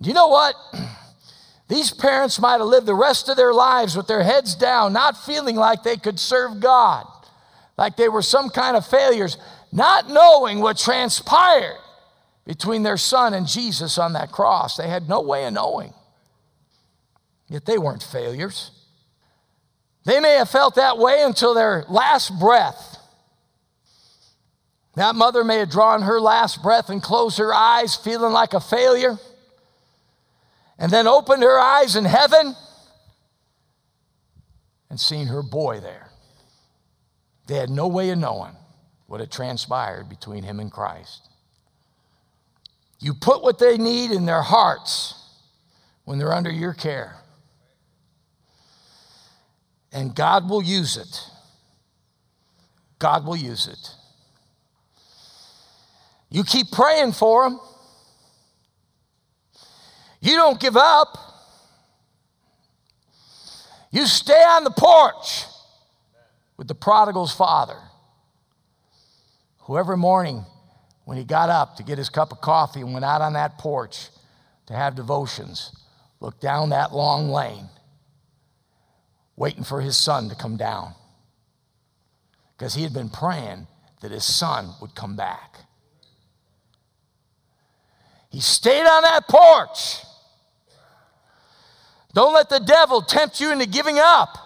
Do 0.00 0.08
you 0.08 0.14
know 0.14 0.28
what? 0.28 0.54
These 1.68 1.92
parents 1.92 2.38
might 2.38 2.58
have 2.58 2.66
lived 2.66 2.86
the 2.86 2.94
rest 2.94 3.30
of 3.30 3.36
their 3.36 3.54
lives 3.54 3.96
with 3.96 4.06
their 4.06 4.22
heads 4.22 4.54
down, 4.54 4.92
not 4.92 5.16
feeling 5.16 5.56
like 5.56 5.82
they 5.82 5.96
could 5.96 6.20
serve 6.20 6.60
God, 6.60 7.06
like 7.78 7.96
they 7.96 8.10
were 8.10 8.20
some 8.20 8.50
kind 8.50 8.76
of 8.76 8.86
failures, 8.86 9.38
not 9.72 10.10
knowing 10.10 10.60
what 10.60 10.76
transpired 10.76 11.78
between 12.44 12.82
their 12.82 12.98
son 12.98 13.32
and 13.32 13.46
Jesus 13.46 13.96
on 13.96 14.12
that 14.12 14.32
cross. 14.32 14.76
They 14.76 14.88
had 14.88 15.08
no 15.08 15.22
way 15.22 15.46
of 15.46 15.54
knowing. 15.54 15.94
Yet 17.48 17.64
they 17.64 17.78
weren't 17.78 18.02
failures. 18.02 18.71
They 20.04 20.20
may 20.20 20.34
have 20.34 20.50
felt 20.50 20.74
that 20.74 20.98
way 20.98 21.22
until 21.22 21.54
their 21.54 21.84
last 21.88 22.38
breath. 22.38 22.98
That 24.94 25.14
mother 25.14 25.44
may 25.44 25.58
have 25.58 25.70
drawn 25.70 26.02
her 26.02 26.20
last 26.20 26.62
breath 26.62 26.90
and 26.90 27.02
closed 27.02 27.38
her 27.38 27.54
eyes, 27.54 27.94
feeling 27.96 28.32
like 28.32 28.52
a 28.52 28.60
failure, 28.60 29.18
and 30.78 30.92
then 30.92 31.06
opened 31.06 31.42
her 31.42 31.58
eyes 31.58 31.96
in 31.96 32.04
heaven 32.04 32.54
and 34.90 35.00
seen 35.00 35.28
her 35.28 35.42
boy 35.42 35.80
there. 35.80 36.10
They 37.46 37.56
had 37.56 37.70
no 37.70 37.88
way 37.88 38.10
of 38.10 38.18
knowing 38.18 38.56
what 39.06 39.20
had 39.20 39.30
transpired 39.30 40.08
between 40.08 40.42
him 40.42 40.60
and 40.60 40.70
Christ. 40.70 41.28
You 42.98 43.14
put 43.14 43.42
what 43.42 43.58
they 43.58 43.78
need 43.78 44.10
in 44.10 44.26
their 44.26 44.42
hearts 44.42 45.14
when 46.04 46.18
they're 46.18 46.32
under 46.32 46.50
your 46.50 46.74
care 46.74 47.21
and 49.92 50.14
God 50.14 50.48
will 50.48 50.62
use 50.62 50.96
it. 50.96 51.26
God 52.98 53.26
will 53.26 53.36
use 53.36 53.66
it. 53.66 53.94
You 56.30 56.44
keep 56.44 56.70
praying 56.70 57.12
for 57.12 57.48
them. 57.48 57.60
You 60.20 60.36
don't 60.36 60.58
give 60.58 60.76
up. 60.76 61.18
You 63.90 64.06
stay 64.06 64.32
on 64.32 64.64
the 64.64 64.70
porch 64.70 65.44
with 66.56 66.68
the 66.68 66.74
prodigal's 66.74 67.34
father, 67.34 67.76
who 69.58 69.76
every 69.76 69.96
morning 69.98 70.46
when 71.04 71.18
he 71.18 71.24
got 71.24 71.50
up 71.50 71.76
to 71.76 71.82
get 71.82 71.98
his 71.98 72.08
cup 72.08 72.32
of 72.32 72.40
coffee 72.40 72.80
and 72.80 72.92
went 72.94 73.04
out 73.04 73.20
on 73.20 73.34
that 73.34 73.58
porch 73.58 74.08
to 74.66 74.74
have 74.74 74.94
devotions, 74.94 75.76
looked 76.20 76.40
down 76.40 76.70
that 76.70 76.94
long 76.94 77.28
lane 77.28 77.68
waiting 79.36 79.64
for 79.64 79.80
his 79.80 79.96
son 79.96 80.28
to 80.28 80.34
come 80.34 80.56
down 80.56 80.94
because 82.56 82.74
he 82.74 82.82
had 82.82 82.92
been 82.92 83.10
praying 83.10 83.66
that 84.00 84.10
his 84.10 84.24
son 84.24 84.72
would 84.80 84.94
come 84.94 85.16
back. 85.16 85.56
He 88.30 88.40
stayed 88.40 88.86
on 88.86 89.02
that 89.02 89.28
porch. 89.28 90.04
Don't 92.14 92.34
let 92.34 92.48
the 92.48 92.60
devil 92.60 93.02
tempt 93.02 93.40
you 93.40 93.52
into 93.52 93.66
giving 93.66 93.98
up. 93.98 94.38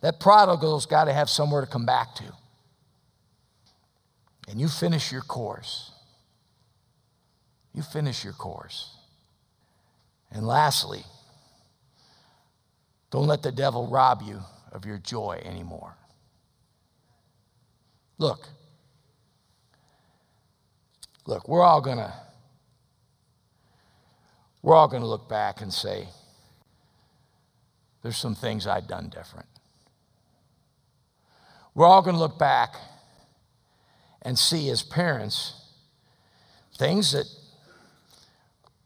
That 0.00 0.20
prodigal's 0.20 0.86
got 0.86 1.04
to 1.04 1.12
have 1.12 1.28
somewhere 1.28 1.60
to 1.62 1.66
come 1.66 1.86
back 1.86 2.14
to. 2.16 2.24
And 4.48 4.60
you 4.60 4.68
finish 4.68 5.10
your 5.10 5.22
course. 5.22 5.90
You 7.74 7.82
finish 7.82 8.24
your 8.24 8.32
course. 8.32 8.94
And 10.30 10.46
lastly, 10.46 11.02
don't 13.10 13.26
let 13.26 13.42
the 13.42 13.52
devil 13.52 13.88
rob 13.88 14.22
you 14.22 14.40
of 14.72 14.84
your 14.84 14.98
joy 14.98 15.40
anymore. 15.44 15.96
Look, 18.18 18.48
Look, 21.26 21.48
we're 21.48 21.62
all 21.62 21.82
to 21.98 22.12
we're 24.62 24.74
all 24.74 24.88
to 25.02 25.08
look 25.08 25.28
back 25.28 25.60
and 25.60 25.72
say 25.72 26.08
there's 28.02 28.16
some 28.16 28.34
things 28.34 28.66
I've 28.66 28.88
done 28.88 29.08
different. 29.08 29.46
We're 31.74 31.86
all 31.86 32.02
to 32.14 32.20
look 32.20 32.38
back 32.38 32.74
and 34.22 34.38
see 34.38 34.70
as 34.70 34.82
parents 34.82 35.54
things 36.78 37.12
that 37.12 37.26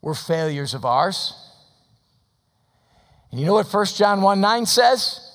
were 0.01 0.15
failures 0.15 0.75
of 0.75 0.85
ours. 0.85 1.35
And 3.31 3.41
you 3.41 3.47
know 3.47 3.55
what 3.55 3.73
1 3.73 3.87
John 3.87 4.23
1 4.23 4.41
9 4.41 4.67
says? 4.67 5.27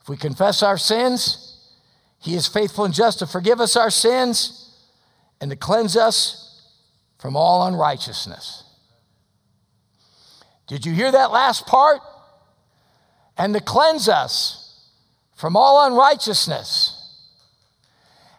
If 0.00 0.08
we 0.08 0.16
confess 0.16 0.62
our 0.62 0.78
sins, 0.78 1.58
he 2.20 2.34
is 2.34 2.46
faithful 2.46 2.84
and 2.84 2.94
just 2.94 3.18
to 3.20 3.26
forgive 3.26 3.60
us 3.60 3.76
our 3.76 3.90
sins 3.90 4.74
and 5.40 5.50
to 5.50 5.56
cleanse 5.56 5.96
us 5.96 6.62
from 7.18 7.36
all 7.36 7.66
unrighteousness. 7.66 8.64
Did 10.66 10.86
you 10.86 10.92
hear 10.92 11.10
that 11.12 11.30
last 11.30 11.66
part? 11.66 12.00
And 13.38 13.54
to 13.54 13.60
cleanse 13.60 14.08
us 14.08 14.88
from 15.34 15.56
all 15.56 15.86
unrighteousness. 15.86 16.92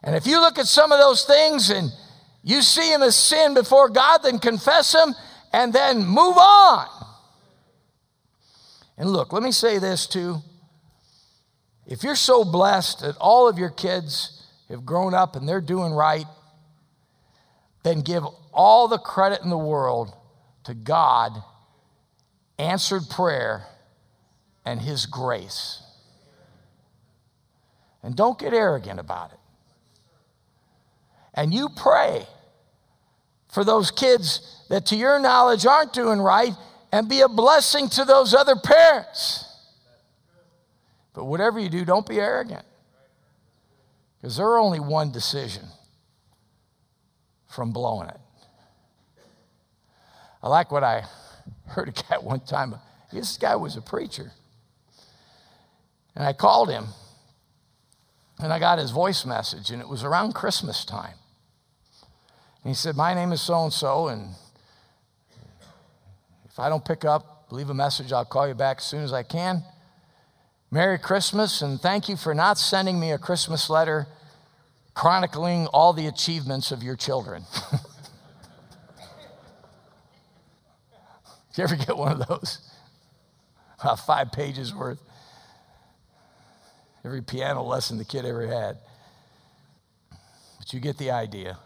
And 0.03 0.15
if 0.15 0.25
you 0.25 0.39
look 0.39 0.57
at 0.57 0.67
some 0.67 0.91
of 0.91 0.99
those 0.99 1.25
things 1.25 1.69
and 1.69 1.91
you 2.43 2.62
see 2.62 2.89
them 2.91 3.03
as 3.03 3.15
sin 3.15 3.53
before 3.53 3.89
God, 3.89 4.19
then 4.19 4.39
confess 4.39 4.93
them 4.93 5.13
and 5.53 5.73
then 5.73 6.05
move 6.05 6.38
on. 6.38 6.88
And 8.97 9.10
look, 9.10 9.31
let 9.31 9.43
me 9.43 9.51
say 9.51 9.77
this 9.77 10.07
too. 10.07 10.38
If 11.86 12.03
you're 12.03 12.15
so 12.15 12.43
blessed 12.43 13.01
that 13.01 13.15
all 13.17 13.47
of 13.47 13.57
your 13.57 13.69
kids 13.69 14.43
have 14.69 14.86
grown 14.86 15.13
up 15.13 15.36
and 15.36 15.47
they're 15.47 15.62
doing 15.62 15.93
right, 15.93 16.25
then 17.83 18.01
give 18.01 18.23
all 18.51 18.88
the 18.88 18.97
credit 18.97 19.41
in 19.43 19.49
the 19.49 19.57
world 19.57 20.13
to 20.65 20.73
God, 20.73 21.31
answered 22.60 23.03
prayer, 23.10 23.65
and 24.65 24.81
His 24.81 25.05
grace. 25.05 25.81
And 28.03 28.15
don't 28.15 28.38
get 28.38 28.53
arrogant 28.53 28.99
about 28.99 29.31
it. 29.31 29.39
And 31.33 31.53
you 31.53 31.69
pray 31.69 32.25
for 33.47 33.63
those 33.63 33.91
kids 33.91 34.63
that, 34.69 34.88
to 34.88 34.95
your 34.95 35.19
knowledge, 35.19 35.65
aren't 35.65 35.93
doing 35.93 36.19
right 36.19 36.53
and 36.91 37.10
be 37.10 37.21
a 37.21 37.28
blessing 37.28 37.89
to 37.89 38.06
those 38.06 38.34
other 38.34 38.56
parents. 38.56 39.45
But 41.13 41.26
whatever 41.26 41.60
you 41.60 41.69
do, 41.69 41.84
don't 41.84 42.08
be 42.08 42.19
arrogant. 42.19 42.63
Because 44.17 44.38
they're 44.38 44.58
only 44.58 44.80
one 44.80 45.12
decision 45.12 45.65
from 47.47 47.71
blowing 47.71 48.10
it. 48.10 48.19
I 50.41 50.50
like 50.50 50.71
what 50.71 50.84
I 50.84 51.06
heard 51.67 51.89
a 51.89 51.91
guy 51.91 52.17
one 52.19 52.41
time. 52.41 52.76
This 53.12 53.38
guy 53.38 53.56
was 53.56 53.76
a 53.76 53.82
preacher. 53.82 54.32
And 56.15 56.26
I 56.26 56.34
called 56.34 56.69
him 56.69 56.88
and 58.39 58.54
I 58.54 58.60
got 58.60 58.78
his 58.78 58.91
voice 58.91 59.26
message, 59.26 59.71
and 59.71 59.82
it 59.82 59.88
was 59.88 60.04
around 60.04 60.34
Christmas 60.34 60.86
time. 60.86 61.15
And 62.63 62.69
he 62.69 62.73
said, 62.73 62.95
My 62.95 63.13
name 63.13 63.32
is 63.32 63.41
so 63.41 63.63
and 63.63 63.73
so, 63.73 64.08
and 64.10 64.36
if 66.58 66.62
I 66.62 66.70
don't 66.70 66.84
pick 66.84 67.06
up, 67.06 67.46
leave 67.52 67.70
a 67.70 67.74
message, 67.76 68.12
I'll 68.12 68.26
call 68.26 68.48
you 68.48 68.56
back 68.56 68.78
as 68.78 68.84
soon 68.84 69.04
as 69.04 69.13
I 69.13 69.22
can. 69.22 69.62
Merry 70.72 70.98
Christmas, 70.98 71.62
and 71.62 71.80
thank 71.80 72.10
you 72.10 72.17
for 72.17 72.34
not 72.34 72.58
sending 72.58 73.00
me 73.00 73.12
a 73.12 73.20
Christmas 73.20 73.70
letter 73.70 74.08
chronicling 74.96 75.67
all 75.67 75.93
the 75.93 76.08
achievements 76.08 76.72
of 76.72 76.82
your 76.82 76.96
children. 76.96 77.43
Did 81.54 81.58
you 81.58 81.63
ever 81.63 81.76
get 81.76 81.96
one 81.96 82.20
of 82.20 82.28
those? 82.28 82.58
About 83.80 84.00
five 84.00 84.32
pages 84.32 84.74
worth 84.74 84.98
every 87.06 87.22
piano 87.22 87.62
lesson 87.62 88.00
the 88.00 88.04
kid 88.04 88.26
ever 88.26 88.48
had. 88.48 88.80
But 90.58 90.74
you 90.74 90.80
get 90.80 90.98
the 90.98 91.12
idea. 91.12 91.60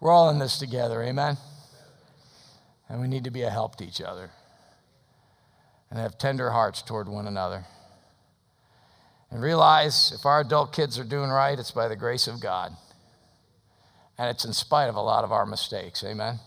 We're 0.00 0.10
all 0.10 0.30
in 0.30 0.40
this 0.40 0.58
together, 0.58 1.00
amen? 1.00 1.36
And 2.92 3.00
we 3.00 3.08
need 3.08 3.24
to 3.24 3.30
be 3.30 3.40
a 3.40 3.48
help 3.48 3.76
to 3.76 3.84
each 3.84 4.02
other 4.02 4.28
and 5.90 5.98
have 5.98 6.18
tender 6.18 6.50
hearts 6.50 6.82
toward 6.82 7.08
one 7.08 7.26
another. 7.26 7.64
And 9.30 9.40
realize 9.40 10.12
if 10.14 10.26
our 10.26 10.42
adult 10.42 10.74
kids 10.74 10.98
are 10.98 11.04
doing 11.04 11.30
right, 11.30 11.58
it's 11.58 11.70
by 11.70 11.88
the 11.88 11.96
grace 11.96 12.26
of 12.26 12.38
God. 12.38 12.76
And 14.18 14.28
it's 14.28 14.44
in 14.44 14.52
spite 14.52 14.90
of 14.90 14.96
a 14.96 15.00
lot 15.00 15.24
of 15.24 15.32
our 15.32 15.46
mistakes, 15.46 16.04
amen? 16.04 16.38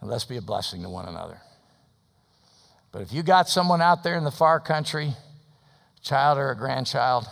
And 0.00 0.10
let's 0.10 0.24
be 0.24 0.36
a 0.36 0.42
blessing 0.42 0.82
to 0.82 0.88
one 0.88 1.06
another. 1.06 1.42
But 2.90 3.02
if 3.02 3.12
you 3.12 3.22
got 3.22 3.48
someone 3.48 3.80
out 3.80 4.02
there 4.02 4.18
in 4.18 4.24
the 4.24 4.32
far 4.32 4.58
country, 4.58 5.14
a 5.96 6.00
child 6.02 6.38
or 6.38 6.50
a 6.50 6.56
grandchild, 6.56 7.28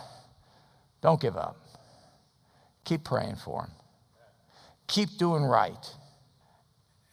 don't 1.02 1.20
give 1.20 1.36
up. 1.36 1.56
Keep 2.84 3.02
praying 3.02 3.36
for 3.44 3.62
them. 3.62 3.72
Keep 4.86 5.18
doing 5.18 5.42
right. 5.42 5.84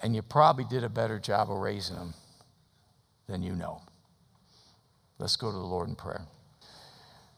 And 0.03 0.13
you 0.13 0.21
probably 0.21 0.65
did 0.65 0.83
a 0.83 0.89
better 0.89 1.17
job 1.17 1.49
of 1.49 1.57
raising 1.57 1.95
them 1.95 2.13
than 3.27 3.41
you 3.41 3.55
know. 3.55 3.81
Let's 5.17 5.37
go 5.37 5.49
to 5.49 5.57
the 5.57 5.63
Lord 5.63 5.87
in 5.87 5.95
prayer. 5.95 6.27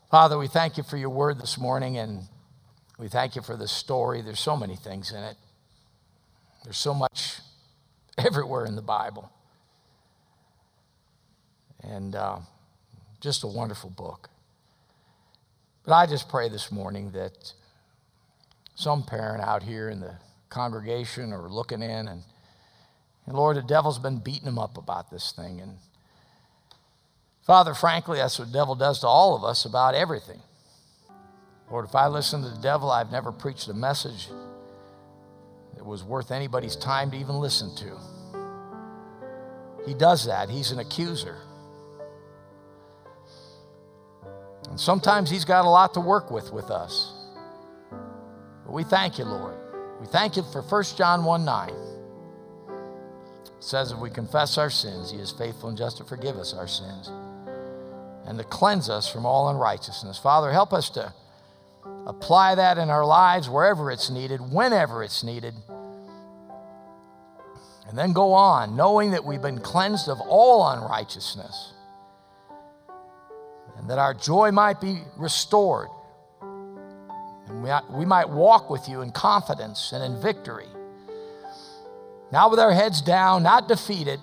Father, 0.09 0.35
we 0.35 0.47
thank 0.47 0.75
you 0.75 0.81
for 0.81 0.97
your 0.97 1.11
word 1.11 1.39
this 1.39 1.59
morning 1.59 1.97
and 1.99 2.23
we 2.97 3.07
thank 3.07 3.35
you 3.35 3.43
for 3.43 3.55
this 3.55 3.71
story. 3.71 4.23
There's 4.23 4.39
so 4.39 4.57
many 4.57 4.75
things 4.75 5.11
in 5.11 5.23
it, 5.23 5.37
there's 6.63 6.77
so 6.77 6.95
much 6.95 7.39
everywhere 8.17 8.65
in 8.65 8.75
the 8.75 8.81
Bible. 8.81 9.31
And 11.83 12.15
uh, 12.15 12.39
just 13.21 13.43
a 13.43 13.47
wonderful 13.47 13.91
book. 13.91 14.31
But 15.83 15.93
I 15.93 16.07
just 16.07 16.29
pray 16.29 16.49
this 16.49 16.71
morning 16.71 17.11
that 17.11 17.53
some 18.73 19.03
parent 19.03 19.43
out 19.43 19.61
here 19.61 19.89
in 19.89 19.99
the 19.99 20.15
congregation 20.49 21.31
or 21.31 21.47
looking 21.47 21.83
in, 21.83 22.07
and, 22.07 22.23
and 23.25 23.35
Lord, 23.35 23.57
the 23.57 23.61
devil's 23.61 23.99
been 23.99 24.19
beating 24.19 24.45
them 24.45 24.59
up 24.59 24.77
about 24.77 25.09
this 25.09 25.31
thing. 25.31 25.59
And 25.61 25.77
Father, 27.45 27.73
frankly, 27.73 28.17
that's 28.17 28.37
what 28.37 28.51
the 28.51 28.53
devil 28.53 28.75
does 28.75 28.99
to 28.99 29.07
all 29.07 29.35
of 29.35 29.43
us 29.43 29.65
about 29.65 29.95
everything. 29.95 30.39
Lord, 31.69 31.85
if 31.85 31.95
I 31.95 32.07
listen 32.07 32.43
to 32.43 32.49
the 32.49 32.61
devil, 32.61 32.91
I've 32.91 33.11
never 33.11 33.31
preached 33.31 33.67
a 33.67 33.73
message 33.73 34.27
that 35.75 35.85
was 35.85 36.03
worth 36.03 36.31
anybody's 36.31 36.75
time 36.75 37.11
to 37.11 37.17
even 37.17 37.35
listen 37.35 37.75
to. 37.77 37.97
He 39.87 39.93
does 39.93 40.25
that, 40.25 40.49
he's 40.49 40.71
an 40.71 40.79
accuser. 40.79 41.37
And 44.69 44.79
sometimes 44.79 45.29
He's 45.29 45.45
got 45.45 45.65
a 45.65 45.69
lot 45.69 45.93
to 45.93 45.99
work 45.99 46.31
with 46.31 46.51
with 46.51 46.71
us. 46.71 47.13
But 48.65 48.73
we 48.73 48.83
thank 48.83 49.19
you, 49.19 49.25
Lord. 49.25 49.55
We 50.01 50.07
thank 50.07 50.35
you 50.35 50.43
for 50.51 50.61
1 50.61 50.83
John 50.97 51.23
1 51.23 51.45
9. 51.45 51.84
Says, 53.65 53.91
if 53.91 53.97
we 53.97 54.11
confess 54.11 54.59
our 54.59 54.69
sins, 54.69 55.09
He 55.09 55.17
is 55.17 55.31
faithful 55.31 55.69
and 55.69 55.77
just 55.77 55.97
to 55.97 56.03
forgive 56.03 56.37
us 56.37 56.53
our 56.53 56.67
sins 56.67 57.09
and 58.27 58.37
to 58.37 58.43
cleanse 58.43 58.91
us 58.91 59.11
from 59.11 59.25
all 59.25 59.49
unrighteousness. 59.49 60.19
Father, 60.19 60.51
help 60.51 60.71
us 60.71 60.91
to 60.91 61.11
apply 62.05 62.53
that 62.53 62.77
in 62.77 62.91
our 62.91 63.03
lives 63.03 63.49
wherever 63.49 63.89
it's 63.89 64.11
needed, 64.11 64.39
whenever 64.39 65.03
it's 65.03 65.23
needed. 65.23 65.55
And 67.87 67.97
then 67.97 68.13
go 68.13 68.33
on, 68.33 68.75
knowing 68.75 69.09
that 69.11 69.25
we've 69.25 69.41
been 69.41 69.59
cleansed 69.59 70.09
of 70.09 70.21
all 70.21 70.67
unrighteousness 70.69 71.73
and 73.77 73.89
that 73.89 73.97
our 73.97 74.13
joy 74.13 74.51
might 74.51 74.79
be 74.79 74.99
restored. 75.17 75.87
And 76.41 77.63
we 77.89 78.05
might 78.05 78.29
walk 78.29 78.69
with 78.69 78.87
you 78.87 79.01
in 79.01 79.11
confidence 79.11 79.91
and 79.91 80.03
in 80.03 80.21
victory. 80.21 80.67
Not 82.31 82.51
with 82.51 82.59
our 82.59 82.73
heads 82.73 83.01
down, 83.01 83.43
not 83.43 83.67
defeated, 83.67 84.19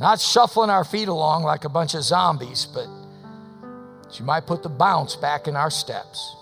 not 0.00 0.20
shuffling 0.20 0.70
our 0.70 0.84
feet 0.84 1.08
along 1.08 1.42
like 1.42 1.64
a 1.64 1.68
bunch 1.68 1.94
of 1.94 2.02
zombies, 2.02 2.66
but 2.66 2.86
you 4.18 4.24
might 4.24 4.46
put 4.46 4.62
the 4.62 4.68
bounce 4.68 5.16
back 5.16 5.46
in 5.46 5.56
our 5.56 5.70
steps. 5.70 6.34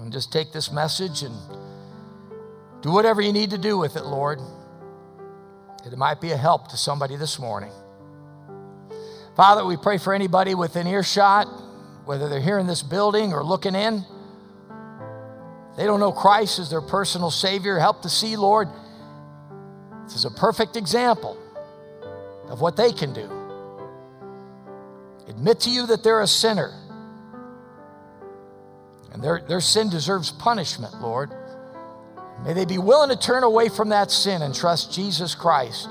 And 0.00 0.12
just 0.12 0.32
take 0.32 0.52
this 0.52 0.72
message 0.72 1.22
and 1.22 1.36
do 2.80 2.90
whatever 2.90 3.20
you 3.20 3.32
need 3.32 3.50
to 3.50 3.58
do 3.58 3.78
with 3.78 3.94
it, 3.96 4.04
Lord. 4.04 4.40
It 5.84 5.96
might 5.96 6.20
be 6.20 6.32
a 6.32 6.36
help 6.36 6.68
to 6.68 6.76
somebody 6.76 7.14
this 7.14 7.38
morning. 7.38 7.70
Father, 9.36 9.64
we 9.64 9.76
pray 9.76 9.98
for 9.98 10.12
anybody 10.12 10.54
within 10.54 10.86
earshot, 10.86 11.46
whether 12.04 12.28
they're 12.28 12.40
here 12.40 12.58
in 12.58 12.66
this 12.66 12.82
building 12.82 13.32
or 13.32 13.44
looking 13.44 13.76
in. 13.76 14.04
They 15.76 15.84
don't 15.84 16.00
know 16.00 16.12
Christ 16.12 16.58
as 16.58 16.70
their 16.70 16.82
personal 16.82 17.30
Savior. 17.30 17.78
Help 17.78 18.02
to 18.02 18.08
see, 18.08 18.36
Lord, 18.36 18.68
this 20.04 20.16
is 20.16 20.24
a 20.24 20.30
perfect 20.30 20.76
example 20.76 21.38
of 22.48 22.60
what 22.60 22.76
they 22.76 22.92
can 22.92 23.12
do. 23.12 23.30
Admit 25.28 25.60
to 25.60 25.70
you 25.70 25.86
that 25.86 26.04
they're 26.04 26.20
a 26.20 26.26
sinner 26.26 26.72
And 29.12 29.22
their, 29.22 29.40
their 29.46 29.60
sin 29.60 29.90
deserves 29.90 30.32
punishment, 30.32 31.00
Lord. 31.00 31.30
May 32.44 32.54
they 32.54 32.64
be 32.64 32.78
willing 32.78 33.10
to 33.10 33.16
turn 33.16 33.44
away 33.44 33.68
from 33.68 33.90
that 33.90 34.10
sin 34.10 34.42
and 34.42 34.54
trust 34.54 34.92
Jesus 34.92 35.34
Christ 35.34 35.88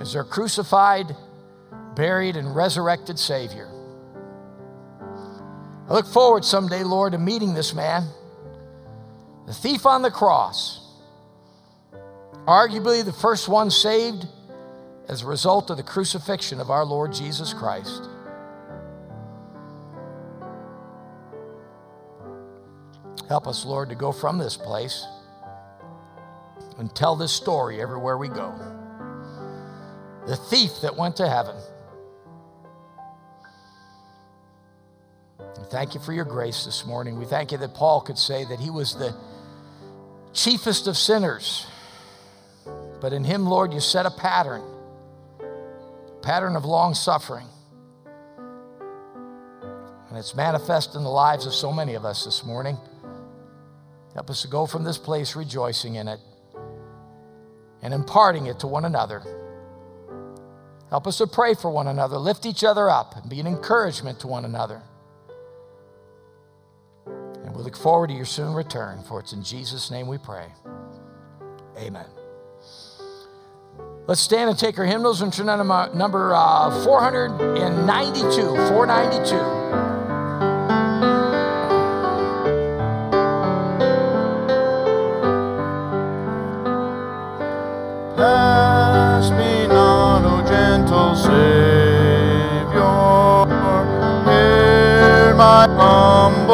as 0.00 0.12
their 0.12 0.24
crucified, 0.24 1.14
buried, 1.94 2.36
and 2.36 2.54
resurrected 2.54 3.18
Savior. 3.18 3.68
I 5.88 5.94
look 5.94 6.06
forward 6.06 6.44
someday, 6.44 6.84
Lord, 6.84 7.12
to 7.12 7.18
meeting 7.18 7.54
this 7.54 7.72
man, 7.74 8.06
the 9.46 9.54
thief 9.54 9.86
on 9.86 10.02
the 10.02 10.10
cross, 10.10 10.86
arguably 12.46 13.02
the 13.02 13.12
first 13.12 13.48
one 13.48 13.70
saved 13.70 14.26
as 15.08 15.22
a 15.22 15.26
result 15.26 15.70
of 15.70 15.78
the 15.78 15.82
crucifixion 15.82 16.60
of 16.60 16.70
our 16.70 16.84
Lord 16.84 17.14
Jesus 17.14 17.54
Christ. 17.54 18.06
Help 23.28 23.46
us, 23.46 23.64
Lord, 23.64 23.88
to 23.88 23.94
go 23.94 24.12
from 24.12 24.36
this 24.36 24.56
place 24.56 25.06
and 26.78 26.94
tell 26.94 27.16
this 27.16 27.32
story 27.32 27.80
everywhere 27.80 28.18
we 28.18 28.28
go. 28.28 28.54
The 30.26 30.36
thief 30.36 30.70
that 30.82 30.96
went 30.96 31.16
to 31.16 31.28
heaven. 31.28 31.56
Thank 35.70 35.94
you 35.94 36.00
for 36.00 36.12
your 36.12 36.24
grace 36.24 36.64
this 36.64 36.86
morning. 36.86 37.18
We 37.18 37.24
thank 37.24 37.52
you 37.52 37.58
that 37.58 37.74
Paul 37.74 38.00
could 38.00 38.18
say 38.18 38.44
that 38.44 38.60
he 38.60 38.70
was 38.70 38.94
the 38.94 39.14
chiefest 40.32 40.86
of 40.86 40.96
sinners. 40.96 41.66
But 43.00 43.12
in 43.12 43.24
him, 43.24 43.46
Lord, 43.46 43.72
you 43.72 43.80
set 43.80 44.06
a 44.06 44.10
pattern, 44.10 44.62
a 45.40 46.20
pattern 46.22 46.56
of 46.56 46.64
long 46.64 46.94
suffering. 46.94 47.46
And 50.08 50.16
it's 50.16 50.34
manifest 50.34 50.94
in 50.94 51.02
the 51.02 51.10
lives 51.10 51.46
of 51.46 51.52
so 51.52 51.72
many 51.72 51.94
of 51.94 52.04
us 52.04 52.24
this 52.24 52.44
morning. 52.44 52.76
Help 54.14 54.30
us 54.30 54.42
to 54.42 54.48
go 54.48 54.66
from 54.66 54.84
this 54.84 54.98
place 54.98 55.36
rejoicing 55.36 55.96
in 55.96 56.08
it 56.08 56.18
and 57.82 57.94
imparting 57.94 58.46
it 58.46 58.58
to 58.60 58.66
one 58.66 58.84
another. 58.84 59.22
Help 60.90 61.06
us 61.06 61.18
to 61.18 61.26
pray 61.26 61.54
for 61.54 61.70
one 61.70 61.86
another, 61.86 62.16
lift 62.16 62.46
each 62.46 62.64
other 62.64 62.88
up, 62.88 63.14
and 63.16 63.28
be 63.30 63.38
an 63.38 63.46
encouragement 63.46 64.18
to 64.20 64.26
one 64.26 64.44
another. 64.44 64.82
We 67.58 67.64
look 67.64 67.76
forward 67.76 68.06
to 68.10 68.14
your 68.14 68.24
soon 68.24 68.54
return, 68.54 69.02
for 69.02 69.18
it's 69.18 69.32
in 69.32 69.42
Jesus' 69.42 69.90
name 69.90 70.06
we 70.06 70.16
pray. 70.16 70.46
Amen. 71.76 72.06
Let's 74.06 74.20
stand 74.20 74.48
and 74.48 74.56
take 74.56 74.78
our 74.78 74.84
hymnals 74.84 75.22
and 75.22 75.32
turn 75.32 75.46
to 75.46 75.90
number 75.92 76.36
uh, 76.36 76.84
492. 76.84 78.30
492. 78.30 79.36
Pass 88.16 89.30
me 89.32 89.66
not, 89.66 90.24
O 90.24 90.46
gentle 90.46 91.16
Savior, 91.16 91.34
hear 94.30 95.34
my 95.34 95.66
humble 95.66 96.47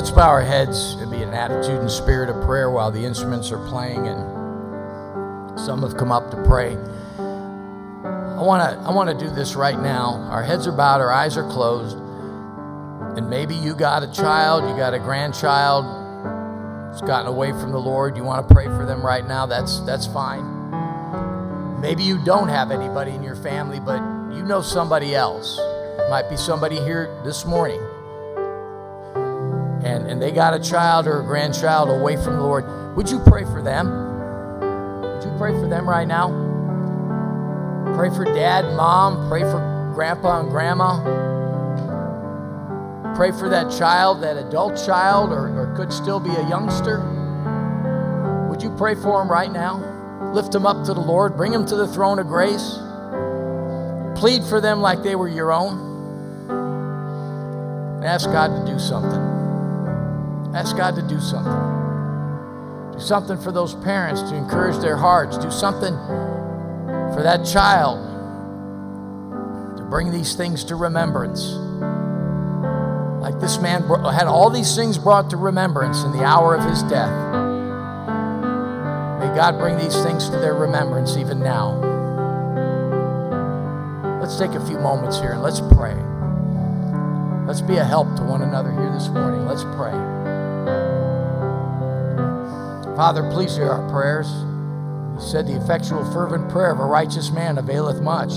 Let's 0.00 0.10
bow 0.10 0.30
our 0.30 0.40
heads 0.40 0.94
and 0.94 1.10
be 1.10 1.22
an 1.22 1.34
attitude 1.34 1.78
and 1.78 1.90
spirit 1.90 2.30
of 2.30 2.42
prayer 2.46 2.70
while 2.70 2.90
the 2.90 3.04
instruments 3.04 3.52
are 3.52 3.62
playing 3.68 4.06
and 4.06 5.60
some 5.60 5.82
have 5.82 5.98
come 5.98 6.10
up 6.10 6.30
to 6.30 6.42
pray. 6.44 6.70
I 7.18 8.40
want 8.40 8.62
to 8.62 8.78
I 8.80 8.92
want 8.92 9.10
to 9.10 9.26
do 9.26 9.30
this 9.30 9.54
right 9.56 9.78
now. 9.78 10.14
Our 10.30 10.42
heads 10.42 10.66
are 10.66 10.72
bowed, 10.72 11.02
our 11.02 11.12
eyes 11.12 11.36
are 11.36 11.46
closed. 11.50 11.98
And 13.18 13.28
maybe 13.28 13.54
you 13.54 13.74
got 13.74 14.02
a 14.02 14.10
child, 14.10 14.70
you 14.70 14.74
got 14.74 14.94
a 14.94 14.98
grandchild 14.98 15.84
who's 16.92 17.02
gotten 17.02 17.26
away 17.26 17.50
from 17.50 17.70
the 17.70 17.78
Lord. 17.78 18.16
You 18.16 18.24
want 18.24 18.48
to 18.48 18.54
pray 18.54 18.68
for 18.68 18.86
them 18.86 19.04
right 19.04 19.28
now. 19.28 19.44
That's 19.44 19.80
that's 19.80 20.06
fine. 20.06 20.70
Maybe 21.78 22.04
you 22.04 22.24
don't 22.24 22.48
have 22.48 22.70
anybody 22.70 23.10
in 23.10 23.22
your 23.22 23.36
family, 23.36 23.80
but 23.80 24.00
you 24.34 24.44
know 24.44 24.62
somebody 24.62 25.14
else. 25.14 25.60
Might 26.08 26.30
be 26.30 26.38
somebody 26.38 26.76
here 26.76 27.14
this 27.22 27.44
morning 27.44 27.86
and, 29.84 30.06
and 30.06 30.20
they 30.20 30.30
got 30.30 30.54
a 30.54 30.60
child 30.60 31.06
or 31.06 31.20
a 31.20 31.24
grandchild 31.24 31.88
away 31.88 32.16
from 32.16 32.36
the 32.36 32.42
Lord, 32.42 32.64
would 32.96 33.10
you 33.10 33.18
pray 33.20 33.44
for 33.44 33.62
them? 33.62 33.88
Would 35.02 35.24
you 35.24 35.32
pray 35.38 35.52
for 35.52 35.68
them 35.68 35.88
right 35.88 36.06
now? 36.06 36.28
Pray 37.96 38.10
for 38.10 38.24
dad, 38.24 38.64
mom, 38.76 39.28
pray 39.28 39.42
for 39.42 39.92
grandpa 39.94 40.40
and 40.40 40.50
grandma. 40.50 41.00
Pray 43.14 43.32
for 43.32 43.48
that 43.48 43.70
child, 43.70 44.22
that 44.22 44.36
adult 44.36 44.76
child, 44.76 45.32
or, 45.32 45.48
or 45.58 45.74
could 45.76 45.92
still 45.92 46.20
be 46.20 46.30
a 46.30 46.48
youngster. 46.48 47.00
Would 48.48 48.62
you 48.62 48.70
pray 48.76 48.94
for 48.94 49.18
them 49.18 49.30
right 49.30 49.50
now? 49.50 49.86
Lift 50.32 50.52
them 50.52 50.66
up 50.66 50.84
to 50.86 50.94
the 50.94 51.00
Lord, 51.00 51.36
bring 51.36 51.52
them 51.52 51.66
to 51.66 51.76
the 51.76 51.88
throne 51.88 52.18
of 52.18 52.28
grace. 52.28 52.78
Plead 54.18 54.44
for 54.44 54.60
them 54.60 54.80
like 54.80 55.02
they 55.02 55.16
were 55.16 55.28
your 55.28 55.52
own. 55.52 55.88
And 57.96 58.04
ask 58.04 58.30
God 58.30 58.48
to 58.48 58.72
do 58.72 58.78
something. 58.78 59.39
Ask 60.54 60.76
God 60.76 60.96
to 60.96 61.02
do 61.02 61.20
something. 61.20 62.92
Do 62.92 63.00
something 63.00 63.38
for 63.38 63.52
those 63.52 63.74
parents 63.76 64.22
to 64.22 64.34
encourage 64.34 64.78
their 64.78 64.96
hearts. 64.96 65.38
Do 65.38 65.50
something 65.50 65.94
for 67.14 67.22
that 67.22 67.44
child 67.44 67.98
to 69.76 69.84
bring 69.84 70.10
these 70.10 70.34
things 70.34 70.64
to 70.64 70.76
remembrance. 70.76 71.52
Like 73.22 73.38
this 73.38 73.60
man 73.60 73.82
had 73.82 74.26
all 74.26 74.50
these 74.50 74.74
things 74.74 74.98
brought 74.98 75.30
to 75.30 75.36
remembrance 75.36 76.02
in 76.02 76.12
the 76.12 76.24
hour 76.24 76.56
of 76.56 76.64
his 76.68 76.82
death. 76.84 77.10
May 79.20 79.34
God 79.36 79.58
bring 79.58 79.76
these 79.78 80.02
things 80.02 80.28
to 80.30 80.36
their 80.38 80.54
remembrance 80.54 81.16
even 81.16 81.38
now. 81.40 81.78
Let's 84.20 84.36
take 84.36 84.52
a 84.52 84.66
few 84.66 84.78
moments 84.78 85.20
here 85.20 85.32
and 85.32 85.42
let's 85.42 85.60
pray. 85.60 85.94
Let's 87.46 87.60
be 87.60 87.76
a 87.76 87.84
help 87.84 88.16
to 88.16 88.22
one 88.22 88.42
another 88.42 88.72
here 88.72 88.90
this 88.92 89.08
morning. 89.08 89.46
Let's 89.46 89.64
pray. 89.76 90.19
Father, 93.00 93.30
please 93.30 93.56
hear 93.56 93.70
our 93.70 93.90
prayers. 93.90 94.28
You 94.30 95.26
said 95.26 95.46
the 95.46 95.56
effectual, 95.56 96.04
fervent 96.12 96.50
prayer 96.50 96.70
of 96.70 96.80
a 96.80 96.84
righteous 96.84 97.30
man 97.30 97.56
availeth 97.56 98.02
much. 98.02 98.28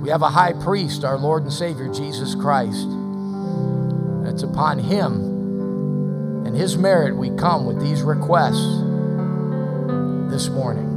We 0.00 0.10
have 0.10 0.22
a 0.22 0.28
high 0.28 0.52
priest, 0.52 1.02
our 1.02 1.18
Lord 1.18 1.42
and 1.42 1.52
Savior, 1.52 1.92
Jesus 1.92 2.36
Christ. 2.36 2.84
And 2.84 4.28
it's 4.28 4.44
upon 4.44 4.78
him 4.78 6.46
and 6.46 6.56
his 6.56 6.78
merit 6.78 7.16
we 7.16 7.30
come 7.30 7.66
with 7.66 7.80
these 7.80 8.02
requests 8.02 8.78
this 10.30 10.48
morning. 10.48 10.87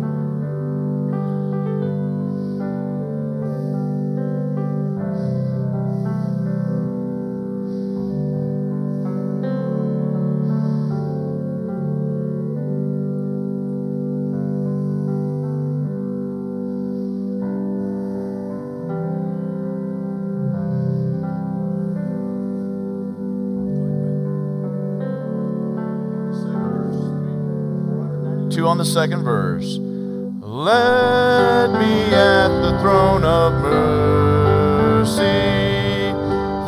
2 28.61 28.67
on 28.67 28.77
the 28.77 28.85
second 28.85 29.23
verse. 29.23 29.79
Let 29.79 31.71
me 31.79 32.13
at 32.13 32.49
the 32.61 32.77
throne 32.79 33.23
of 33.23 33.53
mercy 33.63 35.23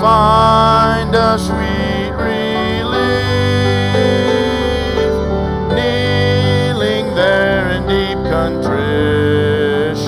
find 0.01 1.13
a 1.13 1.37
sweet 1.37 2.11
relief, 2.17 2.97
kneeling 5.69 7.13
there 7.13 7.69
in 7.73 7.85
deep 7.85 8.17
contrition. 8.31 10.07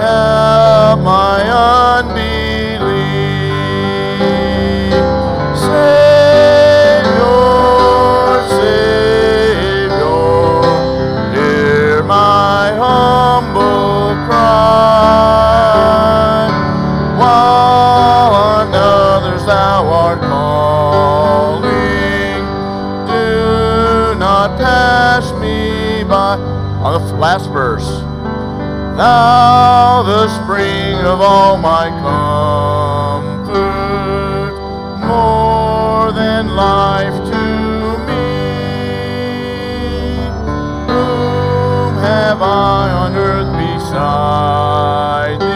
Help 0.00 1.00
my 1.00 1.42
unbelief. 1.98 2.19
Last 27.20 27.50
verse. 27.50 27.86
Thou, 28.96 30.02
the 30.02 30.26
spring 30.42 30.96
of 31.04 31.20
all 31.20 31.58
my 31.58 31.90
comfort, 32.00 33.60
more 35.06 36.12
than 36.12 36.48
life 36.56 37.14
to 37.30 37.98
me. 38.08 38.24
Whom 40.88 41.98
have 41.98 42.40
I 42.40 42.90
on 42.90 43.14
earth 43.14 43.52
beside 43.52 45.49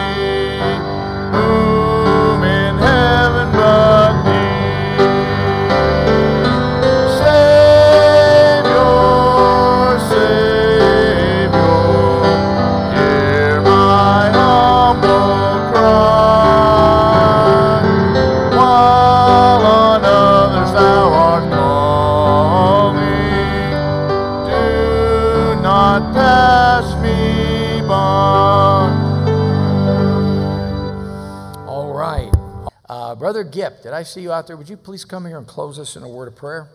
see 34.05 34.21
you 34.21 34.31
out 34.31 34.47
there? 34.47 34.57
Would 34.57 34.69
you 34.69 34.77
please 34.77 35.05
come 35.05 35.25
here 35.25 35.37
and 35.37 35.47
close 35.47 35.79
us 35.79 35.95
in 35.95 36.03
a 36.03 36.09
word 36.09 36.27
of 36.27 36.35
prayer? 36.35 36.69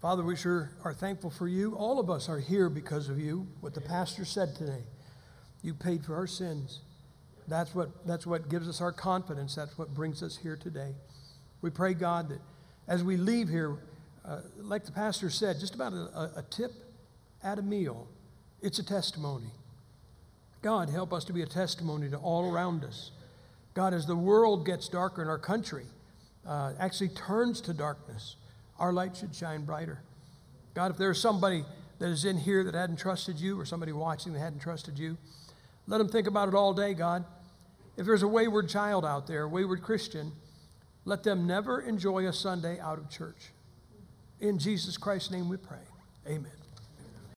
Father, 0.00 0.24
we 0.24 0.34
sure 0.34 0.72
are 0.82 0.92
thankful 0.92 1.30
for 1.30 1.46
you. 1.46 1.74
All 1.76 2.00
of 2.00 2.10
us 2.10 2.28
are 2.28 2.40
here 2.40 2.68
because 2.68 3.08
of 3.08 3.20
you, 3.20 3.46
what 3.60 3.74
the 3.74 3.80
pastor 3.80 4.24
said 4.24 4.56
today. 4.56 4.82
You 5.62 5.74
paid 5.74 6.04
for 6.04 6.16
our 6.16 6.26
sins. 6.26 6.80
That's 7.46 7.74
what, 7.74 8.06
that's 8.06 8.26
what 8.26 8.48
gives 8.48 8.68
us 8.68 8.80
our 8.80 8.92
confidence. 8.92 9.54
That's 9.54 9.78
what 9.78 9.94
brings 9.94 10.22
us 10.22 10.36
here 10.36 10.56
today. 10.56 10.94
We 11.60 11.70
pray, 11.70 11.94
God, 11.94 12.30
that 12.30 12.40
as 12.88 13.04
we 13.04 13.16
leave 13.16 13.48
here, 13.48 13.76
uh, 14.24 14.40
like 14.58 14.84
the 14.84 14.92
pastor 14.92 15.30
said, 15.30 15.60
just 15.60 15.74
about 15.74 15.92
a, 15.92 15.96
a, 15.96 16.32
a 16.38 16.42
tip 16.50 16.72
at 17.42 17.58
a 17.58 17.62
meal, 17.62 18.08
it's 18.60 18.78
a 18.78 18.84
testimony. 18.84 19.50
God, 20.62 20.90
help 20.90 21.12
us 21.12 21.24
to 21.24 21.32
be 21.32 21.42
a 21.42 21.46
testimony 21.46 22.08
to 22.10 22.16
all 22.16 22.52
around 22.52 22.84
us. 22.84 23.10
God, 23.74 23.94
as 23.94 24.06
the 24.06 24.16
world 24.16 24.66
gets 24.66 24.88
darker 24.88 25.22
in 25.22 25.28
our 25.28 25.38
country, 25.38 25.84
uh, 26.46 26.72
actually 26.78 27.08
turns 27.08 27.60
to 27.62 27.72
darkness, 27.72 28.36
our 28.78 28.92
light 28.92 29.16
should 29.16 29.34
shine 29.34 29.64
brighter. 29.64 30.02
God, 30.74 30.90
if 30.90 30.96
there's 30.96 31.20
somebody 31.20 31.64
that 31.98 32.08
is 32.08 32.24
in 32.24 32.38
here 32.38 32.64
that 32.64 32.74
hadn't 32.74 32.96
trusted 32.96 33.38
you, 33.38 33.58
or 33.60 33.64
somebody 33.64 33.92
watching 33.92 34.32
that 34.32 34.40
hadn't 34.40 34.60
trusted 34.60 34.98
you, 34.98 35.16
let 35.86 35.98
them 35.98 36.08
think 36.08 36.26
about 36.26 36.48
it 36.48 36.54
all 36.54 36.72
day, 36.72 36.94
God. 36.94 37.24
If 37.96 38.06
there's 38.06 38.22
a 38.22 38.28
wayward 38.28 38.68
child 38.68 39.04
out 39.04 39.26
there, 39.26 39.42
a 39.42 39.48
wayward 39.48 39.82
Christian, 39.82 40.32
let 41.04 41.22
them 41.22 41.46
never 41.46 41.80
enjoy 41.80 42.26
a 42.26 42.32
Sunday 42.32 42.80
out 42.80 42.98
of 42.98 43.10
church. 43.10 43.50
In 44.40 44.58
Jesus 44.58 44.96
Christ's 44.96 45.30
name 45.30 45.48
we 45.48 45.56
pray. 45.56 45.78
Amen. 46.26 46.61